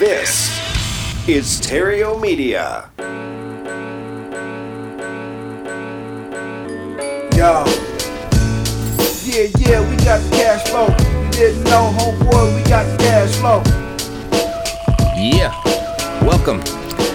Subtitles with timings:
[0.00, 0.50] This
[1.28, 2.90] is Stereo Media.
[7.36, 7.64] Yo.
[9.22, 10.88] Yeah, yeah, we got the cash flow.
[10.88, 13.62] You didn't know, homeboy, we got the cash flow.
[15.16, 15.54] Yeah.
[16.24, 16.58] Welcome.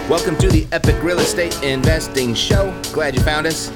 [0.07, 2.73] Welcome to the Epic Real Estate Investing Show.
[2.93, 3.69] Glad you found us.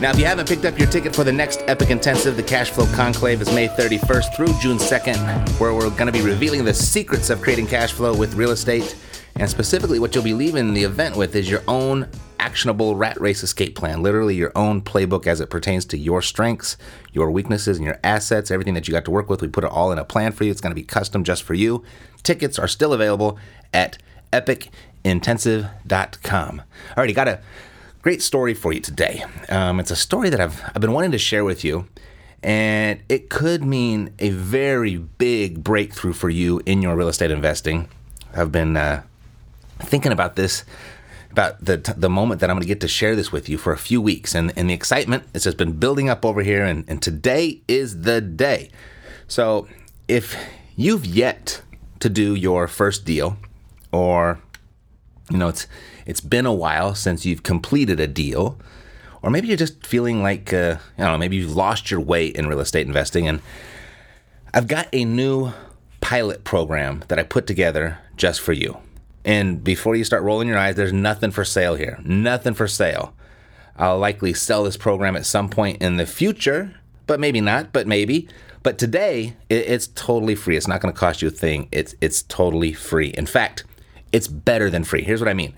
[0.00, 2.70] Now, if you haven't picked up your ticket for the next Epic Intensive, the Cash
[2.70, 6.72] Flow Conclave is May 31st through June 2nd, where we're going to be revealing the
[6.72, 8.94] secrets of creating cash flow with real estate.
[9.34, 12.08] And specifically, what you'll be leaving the event with is your own
[12.38, 14.00] actionable rat race escape plan.
[14.00, 16.76] Literally, your own playbook as it pertains to your strengths,
[17.12, 19.42] your weaknesses, and your assets, everything that you got to work with.
[19.42, 20.52] We put it all in a plan for you.
[20.52, 21.82] It's going to be custom just for you.
[22.22, 23.36] Tickets are still available
[23.74, 23.98] at
[24.32, 26.62] epicintensive.com.
[26.96, 27.40] Alrighty, got a
[28.08, 29.22] great story for you today.
[29.50, 31.86] Um, it's a story that I've, I've been wanting to share with you,
[32.42, 37.86] and it could mean a very big breakthrough for you in your real estate investing.
[38.34, 39.02] I've been uh,
[39.80, 40.64] thinking about this,
[41.32, 43.74] about the, the moment that I'm going to get to share this with you for
[43.74, 46.86] a few weeks, and, and the excitement has just been building up over here, and,
[46.88, 48.70] and today is the day.
[49.26, 49.68] So,
[50.08, 50.34] if
[50.76, 51.60] you've yet
[52.00, 53.36] to do your first deal,
[53.92, 54.38] or
[55.30, 55.66] you know, it's
[56.08, 58.58] it's been a while since you've completed a deal,
[59.22, 62.26] or maybe you're just feeling like uh, I don't know, maybe you've lost your way
[62.26, 63.28] in real estate investing.
[63.28, 63.40] And
[64.54, 65.52] I've got a new
[66.00, 68.78] pilot program that I put together just for you.
[69.22, 71.98] And before you start rolling your eyes, there's nothing for sale here.
[72.02, 73.14] Nothing for sale.
[73.76, 76.74] I'll likely sell this program at some point in the future,
[77.06, 78.28] but maybe not, but maybe.
[78.62, 80.56] But today, it's totally free.
[80.56, 81.68] It's not going to cost you a thing.
[81.70, 83.08] It's it's totally free.
[83.10, 83.64] In fact,
[84.10, 85.02] it's better than free.
[85.02, 85.52] Here's what I mean.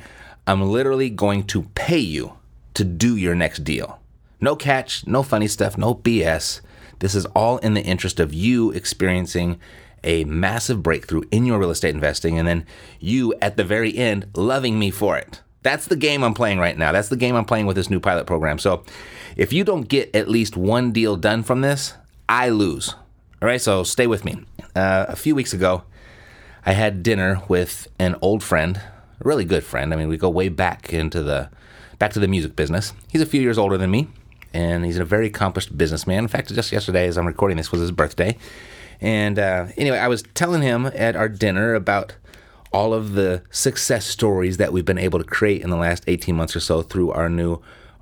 [0.50, 2.32] I'm literally going to pay you
[2.74, 4.00] to do your next deal.
[4.40, 6.60] No catch, no funny stuff, no BS.
[6.98, 9.60] This is all in the interest of you experiencing
[10.02, 12.66] a massive breakthrough in your real estate investing and then
[12.98, 15.40] you at the very end loving me for it.
[15.62, 16.90] That's the game I'm playing right now.
[16.90, 18.58] That's the game I'm playing with this new pilot program.
[18.58, 18.82] So
[19.36, 21.94] if you don't get at least one deal done from this,
[22.28, 22.94] I lose.
[23.40, 24.44] All right, so stay with me.
[24.74, 25.84] Uh, a few weeks ago,
[26.66, 28.80] I had dinner with an old friend,
[29.20, 29.92] really good friend.
[29.92, 31.50] I mean, we go way back into the
[31.98, 32.92] back to the music business.
[33.10, 34.08] He's a few years older than me,
[34.52, 36.20] and he's a very accomplished businessman.
[36.20, 38.36] In fact, just yesterday, as I'm recording this, was his birthday.
[39.00, 42.16] And uh, anyway, I was telling him at our dinner about
[42.72, 46.36] all of the success stories that we've been able to create in the last 18
[46.36, 47.60] months or so through our new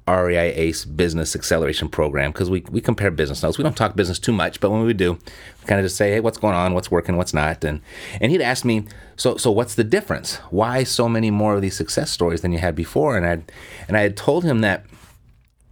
[0.09, 3.59] REI ACE Business Acceleration Program because we, we compare business notes.
[3.59, 6.13] We don't talk business too much, but when we do, we kind of just say,
[6.13, 7.65] hey, what's going on, what's working, what's not.
[7.65, 7.81] And
[8.21, 8.85] and he'd ask me,
[9.17, 10.37] so so what's the difference?
[10.51, 13.17] Why so many more of these success stories than you had before?
[13.17, 13.53] And I
[13.87, 14.85] and I had told him that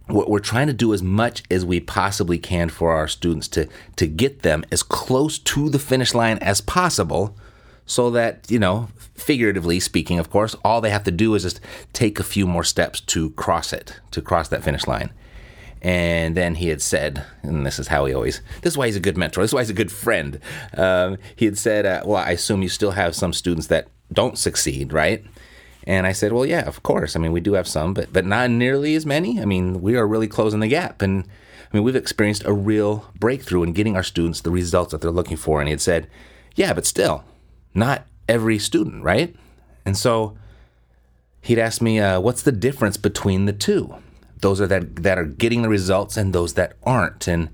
[0.07, 3.67] what we're trying to do as much as we possibly can for our students to
[3.97, 7.35] to get them as close to the finish line as possible
[7.87, 11.59] so that, you know, figuratively speaking, of course, all they have to do is just
[11.91, 15.11] take a few more steps to cross it, to cross that finish line.
[15.81, 18.95] And then he had said, and this is how he always, this is why he's
[18.95, 20.39] a good mentor, this is why he's a good friend.
[20.75, 24.37] Um, he had said, uh, Well, I assume you still have some students that don't
[24.37, 25.23] succeed, right?
[25.83, 27.15] And I said, Well, yeah, of course.
[27.15, 29.39] I mean, we do have some, but, but not nearly as many.
[29.39, 31.01] I mean, we are really closing the gap.
[31.01, 35.01] And I mean, we've experienced a real breakthrough in getting our students the results that
[35.01, 35.59] they're looking for.
[35.59, 36.09] And he had said,
[36.55, 37.23] Yeah, but still,
[37.73, 39.35] not every student, right?
[39.85, 40.37] And so
[41.41, 43.95] he'd ask me, uh, what's the difference between the two?
[44.41, 47.27] Those are that, that are getting the results and those that aren't.
[47.27, 47.49] And,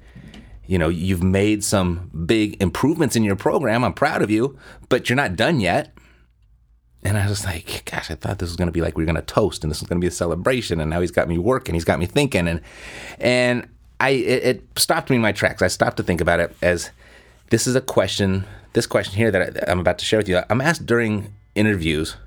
[0.66, 3.84] you know, you've made some big improvements in your program.
[3.84, 4.58] I'm proud of you,
[4.90, 5.94] but you're not done yet.
[7.06, 9.06] And I was like, gosh, I thought this was going to be like we are
[9.06, 10.80] going to toast and this was going to be a celebration.
[10.80, 11.74] And now he's got me working.
[11.74, 12.48] He's got me thinking.
[12.48, 12.62] And,
[13.20, 13.68] and
[14.00, 15.62] I, it, it stopped me in my tracks.
[15.62, 16.92] I stopped to think about it as
[17.50, 20.62] this is a question this question here that I'm about to share with you, I'm
[20.62, 22.18] asked during interviews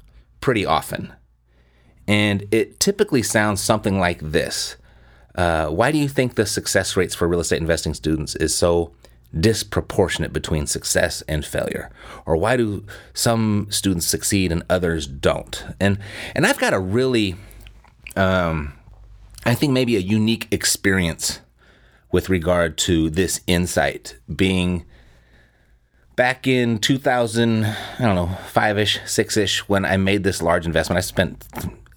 [0.41, 1.13] pretty often.
[2.09, 4.77] And it typically sounds something like this
[5.35, 8.93] uh, Why do you think the success rates for real estate investing students is so
[9.39, 11.91] disproportionate between success and failure?
[12.25, 15.65] Or why do some students succeed and others don't?
[15.81, 15.99] And,
[16.35, 17.37] and I've got a really,
[18.15, 18.73] um,
[19.45, 21.41] I think maybe a unique experience
[22.13, 24.87] with regard to this insight being
[26.17, 30.67] back in 2000, I don't know, five ish, six ish, when I made this large
[30.67, 31.47] investment, I spent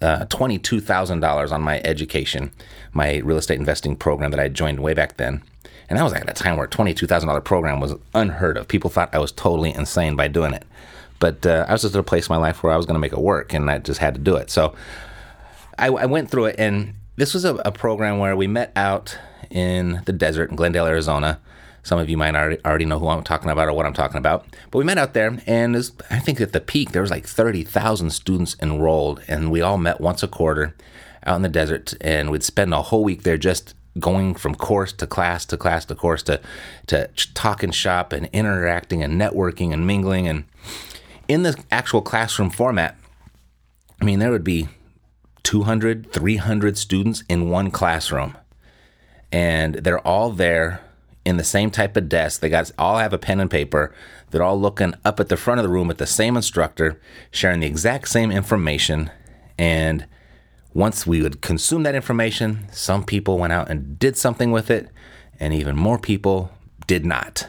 [0.02, 2.52] uh, $22,000 on my education,
[2.92, 5.42] my real estate investing program that I joined way back then.
[5.88, 8.68] And that was at a time where a $22,000 program was unheard of.
[8.68, 10.64] People thought I was totally insane by doing it.
[11.18, 12.94] But uh, I was just at a place in my life where I was going
[12.94, 14.50] to make it work, and I just had to do it.
[14.50, 14.74] So
[15.78, 19.18] I, I went through it, and this was a, a program where we met out
[19.50, 21.40] in the desert in Glendale, Arizona
[21.82, 24.46] Some of you might already, know who I'm talking about or what I'm talking about.
[24.70, 27.26] But we met out there, and was, I think at the peak, there was like
[27.26, 30.74] 30,000 students enrolled, and we all met once a quarter
[31.24, 34.92] out in the desert, and we'd spend a whole week there just going from course
[34.92, 36.40] to class to class to course to,
[36.86, 40.28] to talk and shop and interacting and networking and mingling.
[40.28, 40.44] And
[41.28, 42.96] in the actual classroom format,
[44.00, 44.68] I mean, there would be
[45.42, 48.36] 200, 300 students in one classroom.
[49.32, 50.80] And they're all there
[51.30, 52.40] in the same type of desk.
[52.40, 53.94] They got all have a pen and paper.
[54.30, 57.00] They're all looking up at the front of the room at the same instructor,
[57.30, 59.10] sharing the exact same information.
[59.56, 60.06] And
[60.74, 64.88] once we would consume that information, some people went out and did something with it,
[65.38, 66.50] and even more people
[66.86, 67.48] did not.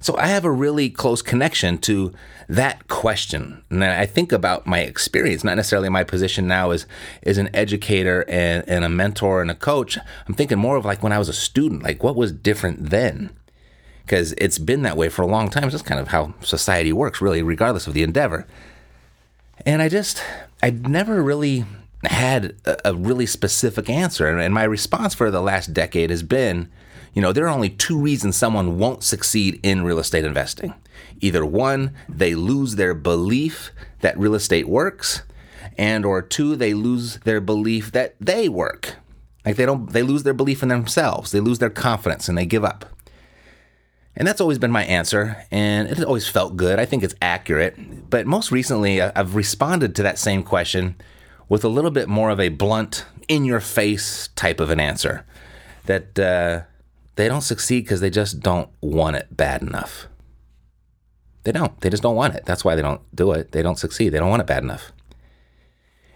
[0.00, 2.12] So I have a really close connection to
[2.48, 3.62] that question.
[3.70, 6.86] And I think about my experience, not necessarily my position now as,
[7.22, 9.98] as an educator and, and a mentor and a coach.
[10.26, 13.30] I'm thinking more of like when I was a student, like what was different then?
[14.04, 15.64] Because it's been that way for a long time.
[15.64, 18.46] It's just kind of how society works, really, regardless of the endeavor.
[19.66, 20.22] And I just,
[20.62, 21.66] I never really
[22.04, 24.28] had a, a really specific answer.
[24.28, 26.70] And my response for the last decade has been,
[27.12, 30.74] you know, there are only two reasons someone won't succeed in real estate investing.
[31.20, 33.70] Either one, they lose their belief
[34.00, 35.22] that real estate works,
[35.76, 38.96] and or two, they lose their belief that they work.
[39.44, 41.30] Like they don't they lose their belief in themselves.
[41.30, 42.84] They lose their confidence and they give up.
[44.14, 46.80] And that's always been my answer, and it always felt good.
[46.80, 48.10] I think it's accurate.
[48.10, 50.96] But most recently, I've responded to that same question
[51.48, 55.24] with a little bit more of a blunt, in your face type of an answer.
[55.84, 56.62] That uh,
[57.18, 60.06] they don't succeed because they just don't want it bad enough.
[61.42, 61.78] They don't.
[61.80, 62.44] They just don't want it.
[62.46, 63.50] That's why they don't do it.
[63.50, 64.10] They don't succeed.
[64.10, 64.92] They don't want it bad enough.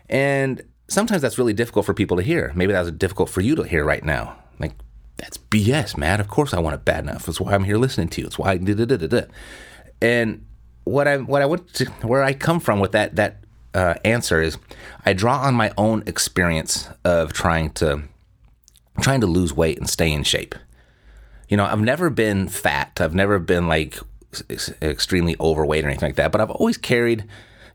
[0.08, 2.52] And sometimes that's really difficult for people to hear.
[2.54, 4.36] Maybe that's difficult for you to hear right now.
[4.60, 4.74] Like,
[5.16, 6.20] that's BS, man.
[6.20, 7.26] Of course I want it bad enough.
[7.26, 8.28] That's why I'm here listening to you.
[8.28, 9.22] It's why da da da da da.
[10.00, 10.46] And
[10.84, 13.42] what I what I want to where I come from with that that
[13.74, 14.56] uh, answer is
[15.04, 18.02] I draw on my own experience of trying to
[19.00, 20.54] trying to lose weight and stay in shape
[21.52, 22.98] you know, I've never been fat.
[22.98, 23.98] I've never been like
[24.80, 27.26] extremely overweight or anything like that, but I've always carried,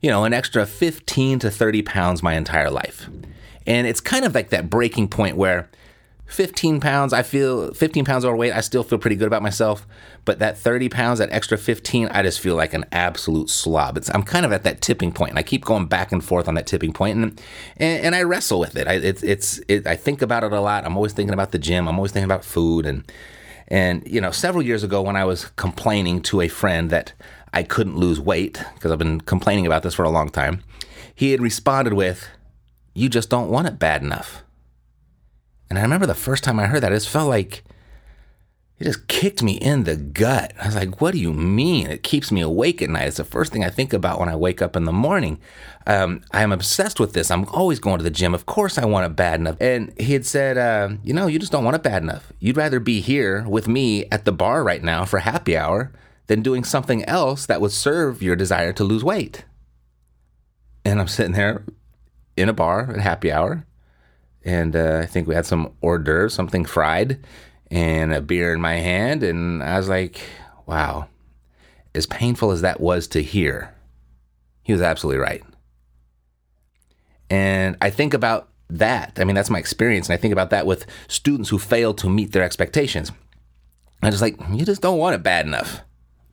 [0.01, 3.07] you know, an extra 15 to 30 pounds my entire life.
[3.67, 5.69] And it's kind of like that breaking point where
[6.25, 9.85] 15 pounds, I feel 15 pounds overweight, I still feel pretty good about myself.
[10.25, 13.95] But that 30 pounds, that extra 15, I just feel like an absolute slob.
[13.95, 16.47] It's, I'm kind of at that tipping point, and I keep going back and forth
[16.47, 17.41] on that tipping point, and
[17.77, 18.87] and, and I wrestle with it.
[18.87, 20.83] I, it's it's it, I think about it a lot.
[20.83, 21.87] I'm always thinking about the gym.
[21.87, 23.09] I'm always thinking about food, and
[23.67, 27.13] and, you know, several years ago when I was complaining to a friend that
[27.53, 30.63] I couldn't lose weight, because I've been complaining about this for a long time,
[31.13, 32.27] he had responded with,
[32.93, 34.43] You just don't want it bad enough.
[35.69, 37.63] And I remember the first time I heard that, it felt like
[38.79, 40.53] it just kicked me in the gut.
[40.61, 41.87] I was like, what do you mean?
[41.87, 43.07] It keeps me awake at night.
[43.07, 45.39] It's the first thing I think about when I wake up in the morning.
[45.87, 47.31] Um, I am obsessed with this.
[47.31, 48.35] I'm always going to the gym.
[48.35, 49.57] Of course, I want it bad enough.
[49.59, 52.31] And he had said, uh, you know, you just don't want it bad enough.
[52.39, 55.91] You'd rather be here with me at the bar right now for happy hour
[56.27, 59.43] than doing something else that would serve your desire to lose weight.
[60.85, 61.63] And I'm sitting there
[62.35, 63.65] in a bar at happy hour.
[64.45, 67.19] And uh, I think we had some hors d'oeuvres, something fried
[67.69, 69.23] and a beer in my hand.
[69.23, 70.21] And I was like,
[70.65, 71.07] wow,
[71.93, 73.73] as painful as that was to hear,
[74.63, 75.43] he was absolutely right.
[77.29, 79.17] And I think about that.
[79.17, 80.07] I mean, that's my experience.
[80.09, 83.11] And I think about that with students who fail to meet their expectations.
[84.01, 85.81] I just like, you just don't want it bad enough.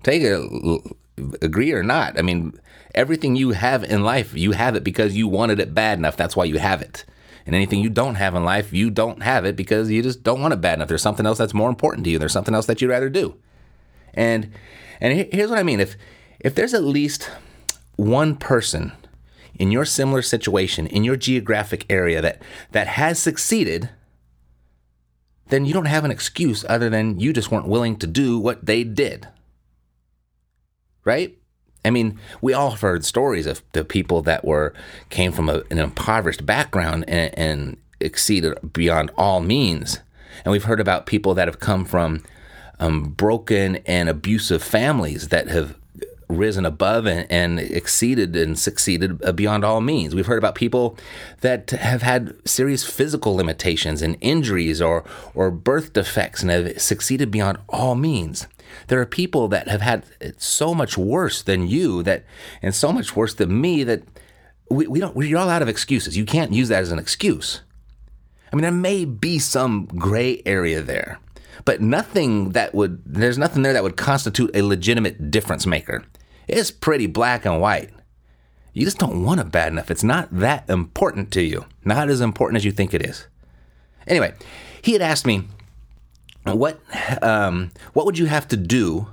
[0.03, 0.97] Take it,
[1.41, 2.19] agree or not.
[2.19, 2.59] I mean,
[2.95, 6.17] everything you have in life, you have it because you wanted it bad enough.
[6.17, 7.05] That's why you have it.
[7.47, 10.41] And anything you don't have in life, you don't have it because you just don't
[10.41, 10.89] want it bad enough.
[10.89, 12.19] There's something else that's more important to you.
[12.19, 13.37] There's something else that you'd rather do.
[14.15, 14.51] And
[15.01, 15.81] and here's what I mean.
[15.81, 15.97] If
[16.41, 17.31] if there's at least
[17.97, 18.93] one person
[19.57, 22.41] in your similar situation, in your geographic area that
[22.73, 23.91] that has succeeded,
[25.49, 28.65] then you don't have an excuse other than you just weren't willing to do what
[28.65, 29.29] they did.
[31.05, 31.37] Right?
[31.85, 34.73] I mean, we all have heard stories of the people that were
[35.11, 40.01] came from a, an impoverished background and, and exceeded beyond all means,
[40.45, 42.23] and we've heard about people that have come from
[42.81, 45.77] um, broken and abusive families that have
[46.29, 50.15] risen above and, and, exceeded and succeeded beyond all means.
[50.15, 50.97] We've heard about people
[51.43, 57.31] that have had serious physical limitations and injuries or or birth defects and have succeeded
[57.31, 58.47] beyond all means.
[58.89, 62.25] There are people that have had it so much worse than you that,
[62.63, 64.03] and so much worse than me that
[64.71, 66.17] we, we don't, we're all out of excuses.
[66.17, 67.63] You can't use that as an excuse.
[68.53, 71.19] I mean, there may be some gray area there,
[71.65, 76.05] but nothing that would, there's nothing there that would constitute a legitimate difference maker.
[76.47, 77.91] It's pretty black and white.
[78.73, 79.91] You just don't want it bad enough.
[79.91, 83.27] It's not that important to you, not as important as you think it is.
[84.07, 84.35] Anyway,
[84.83, 85.45] he had asked me,
[86.47, 86.81] what,
[87.23, 89.09] um, what would you have to do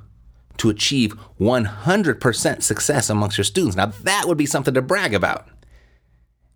[0.58, 3.76] to achieve 100% success amongst your students?
[3.76, 5.48] Now, that would be something to brag about.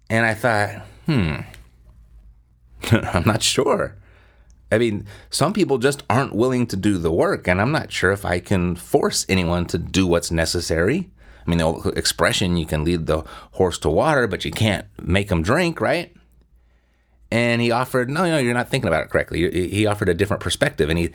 [0.09, 1.35] And I thought, hmm,
[2.91, 3.95] I'm not sure.
[4.71, 8.11] I mean, some people just aren't willing to do the work, and I'm not sure
[8.11, 11.09] if I can force anyone to do what's necessary.
[11.45, 15.31] I mean, the expression you can lead the horse to water, but you can't make
[15.31, 16.15] him drink, right?
[17.35, 19.67] And he offered, no, no, you're not thinking about it correctly.
[19.67, 21.09] He offered a different perspective, and he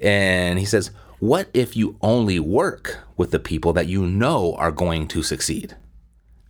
[0.00, 4.72] and he says, what if you only work with the people that you know are
[4.72, 5.76] going to succeed?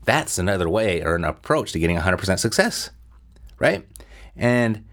[0.05, 2.91] That's another way or an approach to getting 100% success,
[3.59, 3.85] right?
[4.37, 4.85] And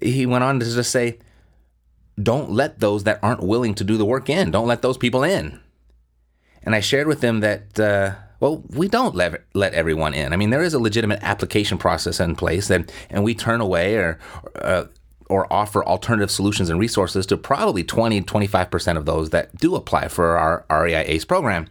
[0.00, 1.18] he went on to just say,
[2.18, 4.50] don't let those that aren't willing to do the work in.
[4.50, 5.60] Don't let those people in.
[6.62, 8.14] And I shared with them that, uh,
[8.44, 10.34] well, we don't let, let everyone in.
[10.34, 13.94] I mean, there is a legitimate application process in place, and, and we turn away
[13.94, 14.18] or,
[14.56, 14.84] uh,
[15.30, 20.08] or offer alternative solutions and resources to probably 20, 25% of those that do apply
[20.08, 21.68] for our REI ACE program.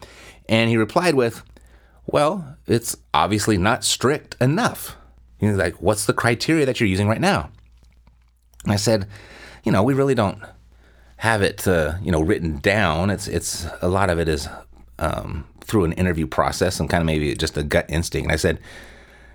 [0.49, 1.43] And he replied with,
[2.07, 4.95] well, it's obviously not strict enough.
[5.37, 7.51] He's like, what's the criteria that you're using right now?
[8.65, 9.07] I said,
[9.63, 10.41] you know, we really don't
[11.17, 13.11] have it, uh, you know, written down.
[13.11, 14.47] It's it's a lot of it is
[14.97, 18.25] um, through an interview process and kind of maybe just a gut instinct.
[18.25, 18.59] And I said,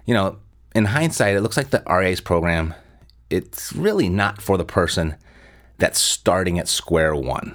[0.07, 0.39] you know,
[0.75, 2.75] in hindsight, it looks like the ACE program.
[3.31, 5.17] It's really not for the person
[5.79, 7.55] that's starting at square one.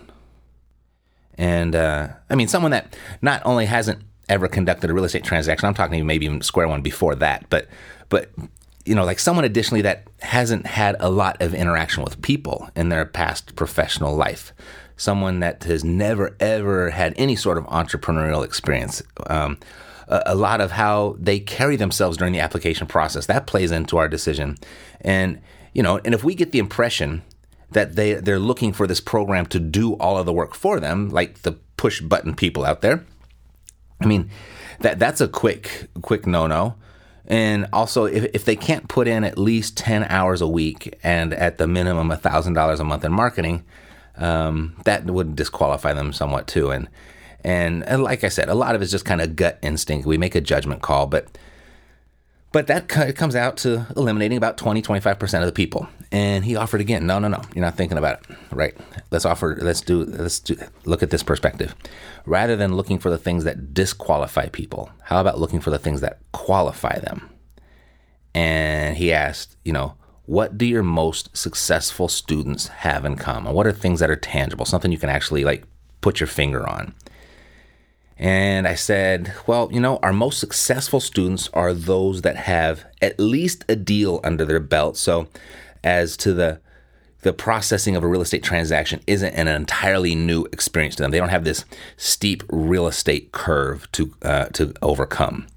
[1.38, 5.68] And uh, I mean, someone that not only hasn't ever conducted a real estate transaction,
[5.68, 7.68] I'm talking maybe even square one before that, but
[8.10, 8.30] but
[8.86, 12.90] you know, like someone additionally that hasn't had a lot of interaction with people in
[12.90, 14.54] their past professional life,
[14.98, 19.02] someone that has never ever had any sort of entrepreneurial experience.
[19.28, 19.58] Um,
[20.08, 23.98] a, a lot of how they carry themselves during the application process that plays into
[23.98, 24.58] our decision,
[25.02, 25.42] and
[25.74, 27.24] you know, and if we get the impression
[27.72, 31.10] that they they're looking for this program to do all of the work for them,
[31.10, 33.06] like the push button people out there.
[34.00, 34.30] I mean,
[34.80, 36.76] that that's a quick quick no no.
[37.26, 41.34] And also, if, if they can't put in at least 10 hours a week and
[41.34, 43.64] at the minimum $1,000 a month in marketing,
[44.18, 46.72] um, that would disqualify them somewhat too.
[46.72, 46.88] And,
[47.44, 50.06] and, like I said, a lot of it's just kind of gut instinct.
[50.06, 51.28] We make a judgment call, but
[52.54, 55.90] but that comes out to eliminating about 20, 25% of the people.
[56.12, 58.38] And he offered again, no, no, no, you're not thinking about it.
[58.52, 58.78] Right.
[59.10, 60.56] Let's offer, let's do, let's do,
[60.86, 61.74] look at this perspective.
[62.28, 66.02] Rather than looking for the things that disqualify people, how about looking for the things
[66.02, 67.28] that qualify them?
[68.36, 73.54] And he asked, you know, what do your most successful students have in common?
[73.54, 75.64] What are things that are tangible, something you can actually like
[76.02, 76.94] put your finger on?
[78.18, 83.20] And I said, well, you know, our most successful students are those that have at
[83.20, 84.98] least a deal under their belt.
[84.98, 85.28] So,
[85.84, 86.62] as to the
[87.24, 91.12] the processing of a real estate transaction isn't an entirely new experience to them.
[91.12, 91.64] They don't have this
[91.96, 95.48] steep real estate curve to uh, to overcome.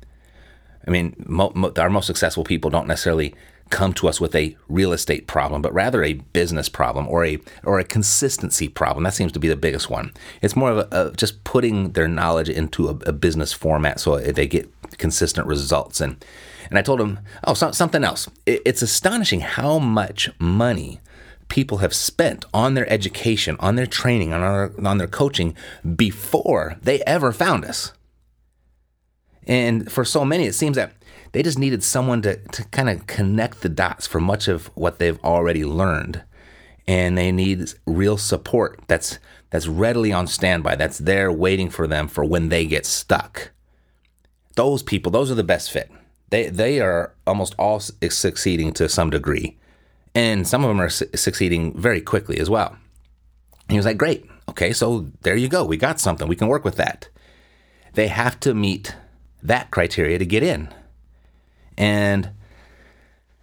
[0.87, 3.35] I mean, mo- mo- our most successful people don't necessarily
[3.71, 7.39] come to us with a real estate problem, but rather a business problem or a
[7.65, 9.05] or a consistency problem.
[9.05, 10.13] That seems to be the biggest one.
[10.43, 14.19] It's more of a, a just putting their knowledge into a, a, business format so
[14.19, 16.01] they get consistent results.
[16.01, 16.25] And
[16.71, 18.29] and I told him, oh, so, something else.
[18.45, 21.01] It, it's astonishing how much money
[21.49, 25.55] people have spent on their education, on their training, on, our, on their coaching
[25.95, 27.93] before they ever found us.
[29.47, 30.93] And for so many, it seems that
[31.37, 34.99] they just needed someone to, to kind of connect the dots for much of what
[34.99, 36.23] they've already learned.
[36.89, 39.19] And they need real support that's
[39.51, 43.51] that's readily on standby, that's there waiting for them for when they get stuck.
[44.55, 45.93] Those people, those are the best fit.
[46.31, 49.59] They they are almost all succeeding to some degree.
[50.15, 52.79] And some of them are su- succeeding very quickly as well.
[53.69, 54.25] And he was like, "Great.
[54.49, 55.67] Okay, so there you go.
[55.67, 56.29] We got something.
[56.29, 57.11] We can work with that."
[57.93, 58.97] They have to meet
[59.43, 60.73] that criteria to get in.
[61.77, 62.31] And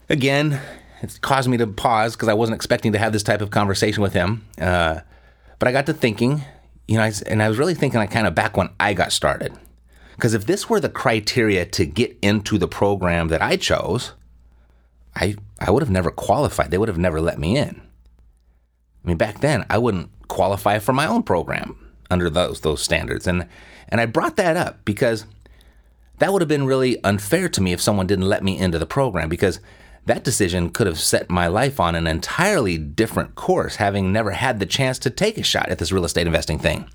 [0.10, 0.60] again,
[1.02, 4.02] it's caused me to pause because I wasn't expecting to have this type of conversation
[4.02, 4.46] with him.
[4.60, 5.02] Uh,
[5.60, 6.44] but I got to thinking,
[6.88, 9.54] you know, and I was really thinking, like, kind of back when I got started.
[10.16, 14.14] Because if this were the criteria to get into the program that I chose,
[15.16, 16.72] I I would have never qualified.
[16.72, 17.82] They would have never let me in.
[19.04, 21.78] I mean, back then I wouldn't qualify for my own program
[22.10, 23.28] under those those standards.
[23.28, 23.48] And
[23.90, 25.26] and I brought that up because
[26.20, 28.86] that would have been really unfair to me if someone didn't let me into the
[28.86, 29.60] program because
[30.06, 34.60] that decision could have set my life on an entirely different course, having never had
[34.60, 36.90] the chance to take a shot at this real estate investing thing.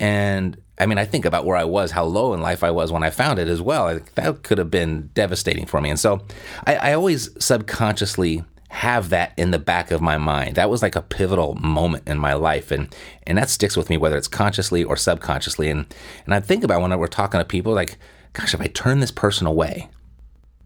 [0.00, 2.92] And I mean, I think about where I was, how low in life I was
[2.92, 3.98] when I found it as well.
[4.14, 5.90] That could have been devastating for me.
[5.90, 6.22] And so
[6.66, 10.56] I, I always subconsciously have that in the back of my mind.
[10.56, 12.94] That was like a pivotal moment in my life, and
[13.26, 15.70] and that sticks with me whether it's consciously or subconsciously.
[15.70, 15.86] And
[16.26, 17.96] and I think about when we're talking to people, like,
[18.36, 19.88] gosh, if I turn this person away,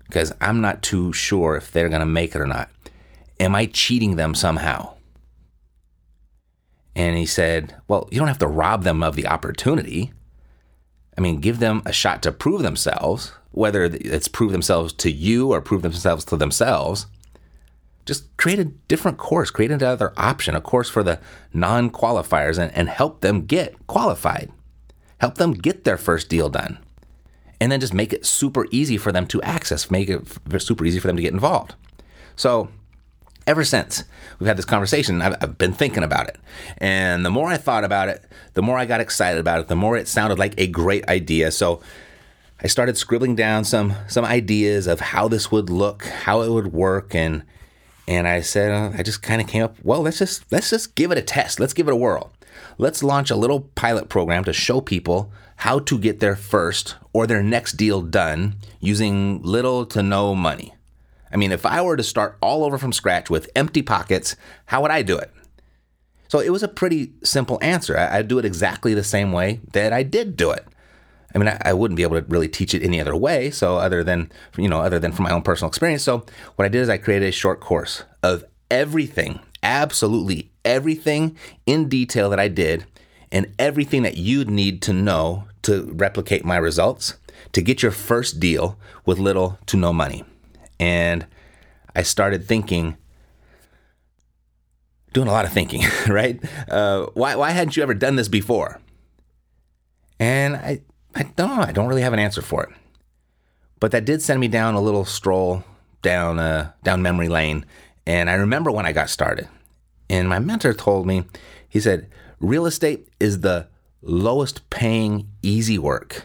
[0.07, 2.69] because I'm not too sure if they're going to make it or not,
[3.39, 4.95] am I cheating them somehow?
[6.97, 10.13] And he said, well, you don't have to rob them of the opportunity.
[11.17, 15.53] I mean, give them a shot to prove themselves, whether it's prove themselves to you
[15.53, 17.07] or prove themselves to themselves
[18.11, 21.21] just create a different course, create another option, a course for the
[21.53, 24.51] non qualifiers, and, and help them get qualified.
[25.19, 26.79] Help them get their first deal done.
[27.61, 30.27] And then just make it super easy for them to access, make it
[30.63, 31.75] super easy for them to get involved.
[32.37, 32.69] So,
[33.47, 34.05] ever since
[34.39, 36.39] we've had this conversation, I've, I've, been thinking about it.
[36.79, 38.25] And the more I thought about it,
[38.55, 41.51] the more I got excited about it, the more it sounded like a great idea.
[41.51, 41.83] So,
[42.63, 46.73] I started scribbling down some some ideas of how this would look, how it would
[46.73, 47.43] work, and
[48.07, 50.95] and I said, uh, I just kind of came up, well, let's just let's just
[50.95, 51.61] give it a test.
[51.61, 52.33] Let's give it a whirl.
[52.77, 57.27] Let's launch a little pilot program to show people how to get their first or
[57.27, 60.73] their next deal done using little to no money.
[61.31, 64.37] I mean, if I were to start all over from scratch with empty pockets,
[64.67, 65.31] how would I do it?
[66.29, 67.95] So it was a pretty simple answer.
[67.95, 70.65] I'd do it exactly the same way that I did do it.
[71.35, 73.51] I mean, I, I, wouldn't be able to really teach it any other way.
[73.51, 76.03] So other than you know, other than from my own personal experience.
[76.03, 76.25] So
[76.57, 81.37] what I did is I created a short course of everything, absolutely everything
[81.67, 82.87] in detail that I did,
[83.31, 87.15] and everything that you'd need to know to replicate my results
[87.53, 90.25] to get your first deal with little to no money.
[90.81, 91.27] And
[91.95, 92.97] I started thinking,
[95.13, 96.41] doing a lot of thinking, right?
[96.69, 98.81] Uh, why, why hadn't you ever done this before?
[100.19, 100.81] And I,
[101.15, 101.63] I don't know.
[101.63, 102.71] I don't really have an answer for it.
[103.79, 105.63] But that did send me down a little stroll
[106.03, 107.65] down uh, down memory lane.
[108.07, 109.49] And I remember when I got started.
[110.09, 111.25] And my mentor told me,
[111.69, 112.09] he said,
[112.41, 113.69] real estate is the
[114.03, 116.25] lowest paying easy work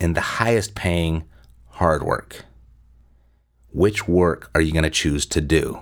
[0.00, 1.24] and the highest paying
[1.68, 2.44] hard work.
[3.72, 5.80] Which work are you going to choose to do?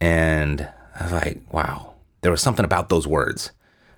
[0.00, 0.68] And
[0.98, 3.50] I was like, wow, there was something about those words.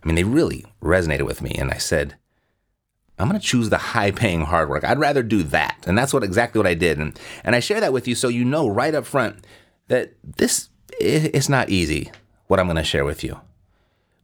[0.03, 1.55] I mean, they really resonated with me.
[1.59, 2.17] And I said,
[3.19, 4.85] I'm going to choose the high paying hard work.
[4.85, 5.85] I'd rather do that.
[5.87, 6.99] And that's what exactly what I did.
[6.99, 9.45] And, and I share that with you so you know right up front
[9.89, 10.69] that this
[11.01, 12.11] it's not easy
[12.47, 13.41] what I'm going to share with you.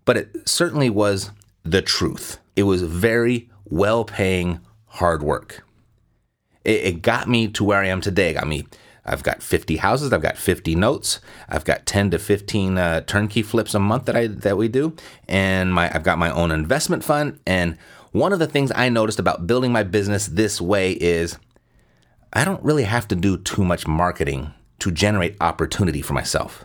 [0.05, 1.31] But it certainly was
[1.63, 2.39] the truth.
[2.57, 5.65] It was very well paying hard work.
[6.65, 8.31] It, it got me to where I am today.
[8.31, 8.67] It got me
[9.07, 10.13] I've got 50 houses.
[10.13, 11.21] I've got 50 notes.
[11.49, 14.97] I've got 10 to 15 uh, turnkey flips a month that I that we do,
[15.29, 17.39] and my I've got my own investment fund.
[17.47, 17.77] And
[18.13, 21.39] one of the things I noticed about building my business this way is
[22.33, 26.65] I don't really have to do too much marketing to generate opportunity for myself.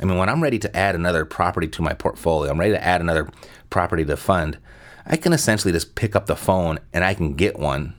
[0.00, 2.84] I mean, when I'm ready to add another property to my portfolio, I'm ready to
[2.84, 3.28] add another
[3.70, 4.58] property to fund.
[5.06, 7.94] I can essentially just pick up the phone and I can get one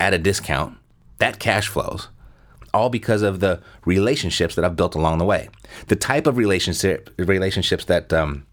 [0.00, 0.78] at a discount.
[1.18, 2.08] That cash flows
[2.74, 5.48] all because of the relationships that I've built along the way.
[5.88, 8.46] The type of relationship relationships that um,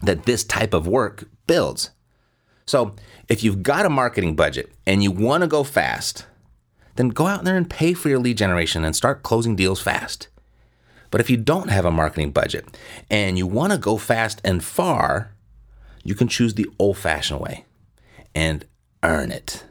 [0.00, 1.90] that this type of work builds.
[2.66, 2.96] So,
[3.28, 6.26] if you've got a marketing budget and you want to go fast,
[6.96, 10.28] then go out there and pay for your lead generation and start closing deals fast.
[11.16, 12.76] But if you don't have a marketing budget
[13.08, 15.32] and you want to go fast and far,
[16.04, 17.64] you can choose the old fashioned way
[18.34, 18.66] and
[19.02, 19.64] earn it.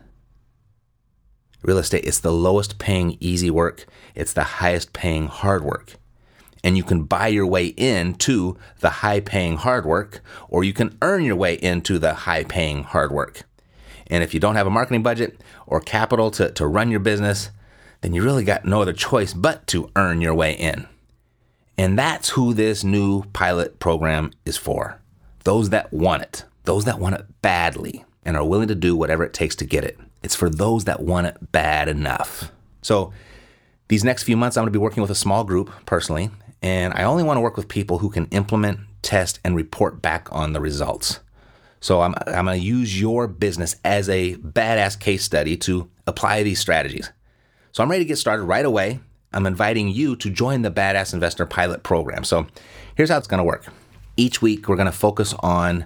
[1.61, 5.97] Real estate is the lowest paying easy work, it's the highest paying hard work.
[6.63, 10.97] And you can buy your way into the high paying hard work, or you can
[11.03, 13.43] earn your way into the high paying hard work.
[14.07, 17.51] And if you don't have a marketing budget or capital to, to run your business,
[18.01, 20.87] then you really got no other choice but to earn your way in.
[21.77, 25.01] And that's who this new pilot program is for
[25.43, 29.23] those that want it, those that want it badly and are willing to do whatever
[29.23, 29.97] it takes to get it.
[30.23, 32.51] It's for those that want it bad enough.
[32.81, 33.13] So,
[33.87, 36.31] these next few months, I'm going to be working with a small group personally,
[36.63, 40.27] and I only want to work with people who can implement, test, and report back
[40.31, 41.19] on the results.
[41.81, 46.41] So, I'm, I'm going to use your business as a badass case study to apply
[46.41, 47.11] these strategies.
[47.71, 49.01] So, I'm ready to get started right away.
[49.35, 52.23] I'm inviting you to join the Badass Investor Pilot Program.
[52.23, 52.47] So,
[52.95, 53.65] here's how it's going to work.
[54.17, 55.85] Each week, we're going to focus on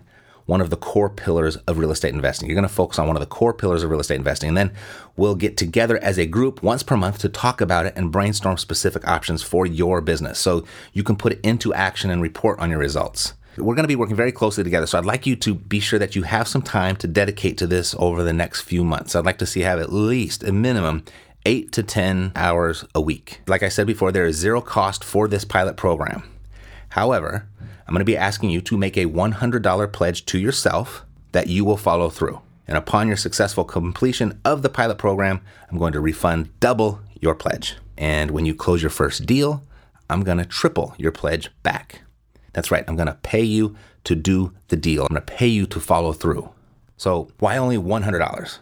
[0.50, 2.50] one of the core pillars of real estate investing.
[2.50, 4.50] You're going to focus on one of the core pillars of real estate investing.
[4.50, 4.72] And then
[5.16, 8.58] we'll get together as a group once per month to talk about it and brainstorm
[8.58, 12.72] specific options for your business so you can put it into action and report on
[12.72, 13.34] your results.
[13.58, 14.88] We're going to be working very closely together.
[14.88, 17.68] So I'd like you to be sure that you have some time to dedicate to
[17.68, 19.16] this over the next few months.
[19.16, 21.04] I'd like to see you have at least a minimum
[21.46, 23.42] eight to 10 hours a week.
[23.48, 26.24] Like I said before, there is zero cost for this pilot program.
[26.90, 27.48] However,
[27.88, 31.66] I'm going to be asking you to make a $100 pledge to yourself that you
[31.66, 32.42] will follow through.
[32.68, 37.34] And upon your successful completion of the pilot program, I'm going to refund double your
[37.34, 37.78] pledge.
[37.98, 39.64] And when you close your first deal,
[40.10, 42.02] I'm going to triple your pledge back.
[42.54, 45.02] That's right, I'm going to pay you to do the deal.
[45.02, 46.50] I'm going to pay you to follow through.
[46.98, 48.60] So, why only $100?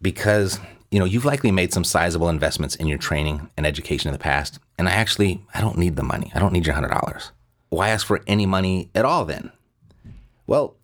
[0.00, 0.58] Because
[0.94, 4.18] you know, you've likely made some sizable investments in your training and education in the
[4.20, 6.30] past, and I actually I don't need the money.
[6.36, 7.30] I don't need your $100.
[7.70, 9.50] Why ask for any money at all then?
[10.46, 10.76] Well,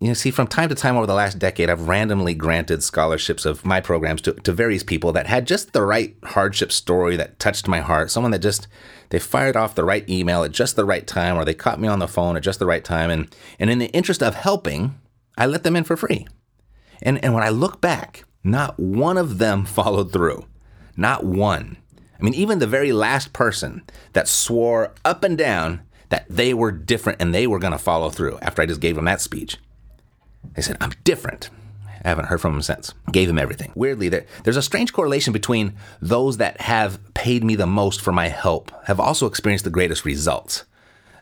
[0.00, 3.46] you know, see, from time to time over the last decade, I've randomly granted scholarships
[3.46, 7.38] of my programs to, to various people that had just the right hardship story that
[7.38, 8.10] touched my heart.
[8.10, 8.68] Someone that just
[9.08, 11.88] they fired off the right email at just the right time, or they caught me
[11.88, 13.10] on the phone at just the right time.
[13.10, 15.00] And and in the interest of helping,
[15.38, 16.26] I let them in for free.
[17.00, 20.46] And and when I look back, not one of them followed through.
[20.96, 21.76] Not one.
[22.18, 26.72] I mean, even the very last person that swore up and down that they were
[26.72, 29.58] different and they were going to follow through after I just gave them that speech.
[30.54, 31.50] They said, I'm different.
[32.04, 32.94] I haven't heard from them since.
[33.12, 33.72] Gave them everything.
[33.74, 38.12] Weirdly, there, there's a strange correlation between those that have paid me the most for
[38.12, 40.64] my help have also experienced the greatest results.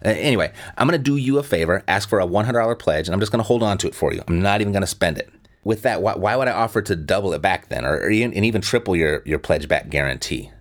[0.05, 3.15] Uh, anyway, I'm going to do you a favor, ask for a $100 pledge, and
[3.15, 4.23] I'm just going to hold on to it for you.
[4.29, 5.31] I'm not even going to spend it
[5.67, 8.33] with that, why, why would I offer to double it back then, or, or even,
[8.35, 10.53] and even triple your your pledge back guarantee?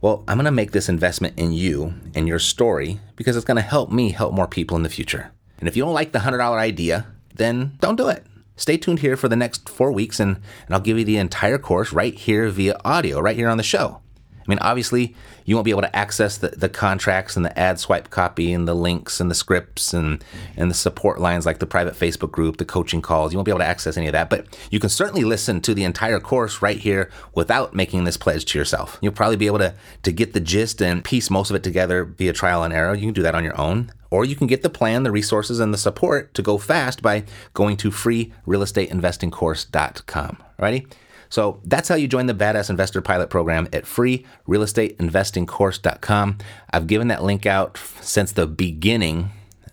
[0.00, 3.56] Well, I'm going to make this investment in you and your story because it's going
[3.56, 5.30] to help me help more people in the future.
[5.60, 8.24] And if you don't like the hundred dollar idea, then don't do it.
[8.56, 11.58] Stay tuned here for the next four weeks, and, and I'll give you the entire
[11.58, 14.00] course right here via audio, right here on the show.
[14.42, 17.78] I mean, obviously, you won't be able to access the, the contracts and the ad
[17.78, 20.24] swipe copy and the links and the scripts and,
[20.56, 23.32] and the support lines like the private Facebook group, the coaching calls.
[23.32, 25.74] You won't be able to access any of that, but you can certainly listen to
[25.74, 28.98] the entire course right here without making this pledge to yourself.
[29.00, 32.04] You'll probably be able to, to get the gist and piece most of it together
[32.04, 32.94] via trial and error.
[32.94, 33.92] You can do that on your own.
[34.10, 37.24] Or you can get the plan, the resources, and the support to go fast by
[37.54, 40.36] going to freerealestateinvestingcourse.com.
[40.58, 40.86] Ready?
[41.32, 46.38] So that's how you join the Badass Investor Pilot Program at freerealestateinvestingcourse.com.
[46.68, 49.30] I've given that link out since the beginning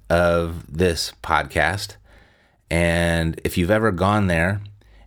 [0.10, 1.98] of this podcast.
[2.72, 4.62] And if you've ever gone there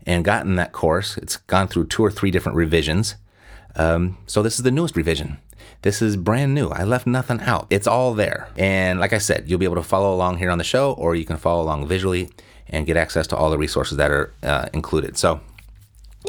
[0.04, 3.14] and gotten that course, it's gone through two or three different revisions.
[3.74, 5.38] Um, so this is the newest revision.
[5.80, 6.68] This is brand new.
[6.68, 7.66] I left nothing out.
[7.70, 8.50] It's all there.
[8.58, 11.14] And like I said, you'll be able to follow along here on the show, or
[11.14, 12.28] you can follow along visually
[12.68, 15.16] and get access to all the resources that are uh, included.
[15.16, 15.40] So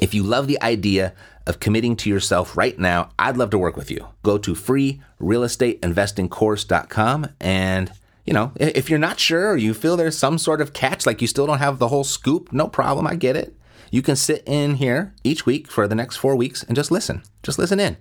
[0.02, 1.14] if you love the idea
[1.46, 4.08] of committing to yourself right now, I'd love to work with you.
[4.24, 7.92] Go to freerealestateinvestingcourse.com and
[8.26, 11.22] you know, if you're not sure or you feel there's some sort of catch, like
[11.22, 13.54] you still don't have the whole scoop, no problem, I get it.
[13.92, 17.22] You can sit in here each week for the next four weeks and just listen.
[17.44, 17.98] Just listen in.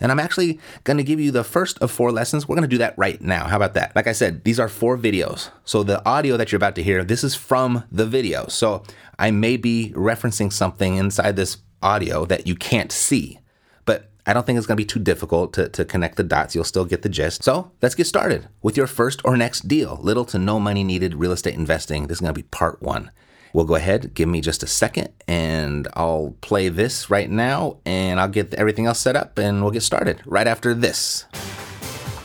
[0.00, 2.46] And I'm actually going to give you the first of four lessons.
[2.46, 3.48] We're going to do that right now.
[3.48, 3.94] How about that?
[3.96, 5.50] Like I said, these are four videos.
[5.64, 8.46] So the audio that you're about to hear, this is from the video.
[8.48, 8.84] So
[9.18, 13.40] I may be referencing something inside this audio that you can't see,
[13.84, 16.54] but I don't think it's going to be too difficult to, to connect the dots.
[16.54, 17.42] You'll still get the gist.
[17.42, 19.98] So let's get started with your first or next deal.
[20.00, 22.06] Little to no money needed real estate investing.
[22.06, 23.10] This is going to be part one.
[23.52, 28.20] We'll go ahead, give me just a second, and I'll play this right now, and
[28.20, 31.24] I'll get everything else set up, and we'll get started right after this.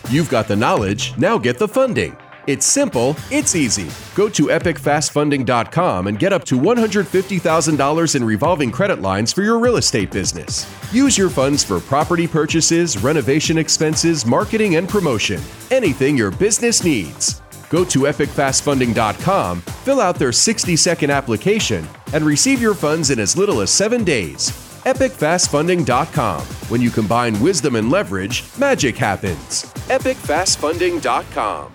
[0.10, 2.18] You've got the knowledge, now get the funding.
[2.46, 3.90] It's simple, it's easy.
[4.16, 9.78] Go to epicfastfunding.com and get up to $150,000 in revolving credit lines for your real
[9.78, 10.68] estate business.
[10.92, 15.42] Use your funds for property purchases, renovation expenses, marketing, and promotion.
[15.72, 17.43] Anything your business needs.
[17.74, 23.36] Go to epicfastfunding.com, fill out their 60 second application, and receive your funds in as
[23.36, 24.52] little as seven days.
[24.86, 26.42] EpicFastFunding.com.
[26.70, 29.64] When you combine wisdom and leverage, magic happens.
[29.90, 31.74] EpicFastFunding.com.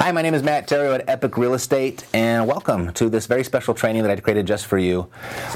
[0.00, 3.44] Hi, my name is Matt Theriault at Epic Real Estate, and welcome to this very
[3.44, 5.08] special training that I created just for you,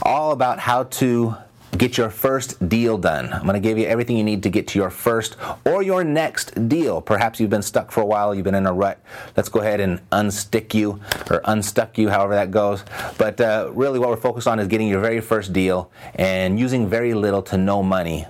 [0.03, 1.35] all about how to
[1.77, 3.33] get your first deal done.
[3.33, 6.05] I'm going to give you everything you need to get to your first or your
[6.05, 7.01] next deal.
[7.01, 9.01] Perhaps you've been stuck for a while, you've been in a rut.
[9.37, 12.85] Let's go ahead and unstick you or unstuck you, however that goes.
[13.19, 16.89] But uh, really, what we're focused on is getting your very first deal and using
[16.89, 18.27] very little to no money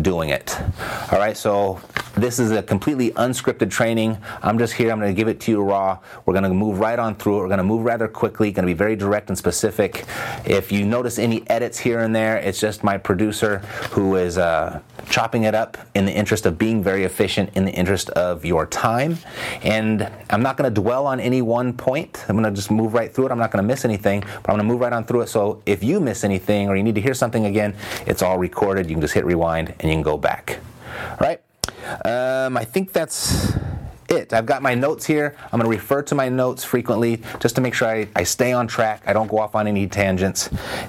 [0.00, 0.58] doing it.
[1.12, 1.80] All right, so
[2.16, 4.16] this is a completely unscripted training.
[4.42, 5.98] I'm just here, I'm going to give it to you raw.
[6.24, 7.40] We're going to move right on through it.
[7.40, 10.06] We're going to move rather quickly, going to be very direct and specific.
[10.46, 13.58] If you notice any edits here and there, it's just my producer
[13.90, 17.72] who is uh, chopping it up in the interest of being very efficient, in the
[17.72, 19.18] interest of your time.
[19.62, 22.24] And I'm not going to dwell on any one point.
[22.28, 23.32] I'm going to just move right through it.
[23.32, 25.28] I'm not going to miss anything, but I'm going to move right on through it.
[25.28, 27.76] So if you miss anything or you need to hear something again,
[28.06, 28.88] it's all recorded.
[28.88, 30.60] You can just hit rewind and you can go back.
[31.10, 31.45] All right?
[32.04, 33.52] Um, I think that's
[34.08, 34.32] it.
[34.32, 35.36] I've got my notes here.
[35.44, 38.52] I'm going to refer to my notes frequently just to make sure I, I stay
[38.52, 39.02] on track.
[39.06, 40.48] I don't go off on any tangents.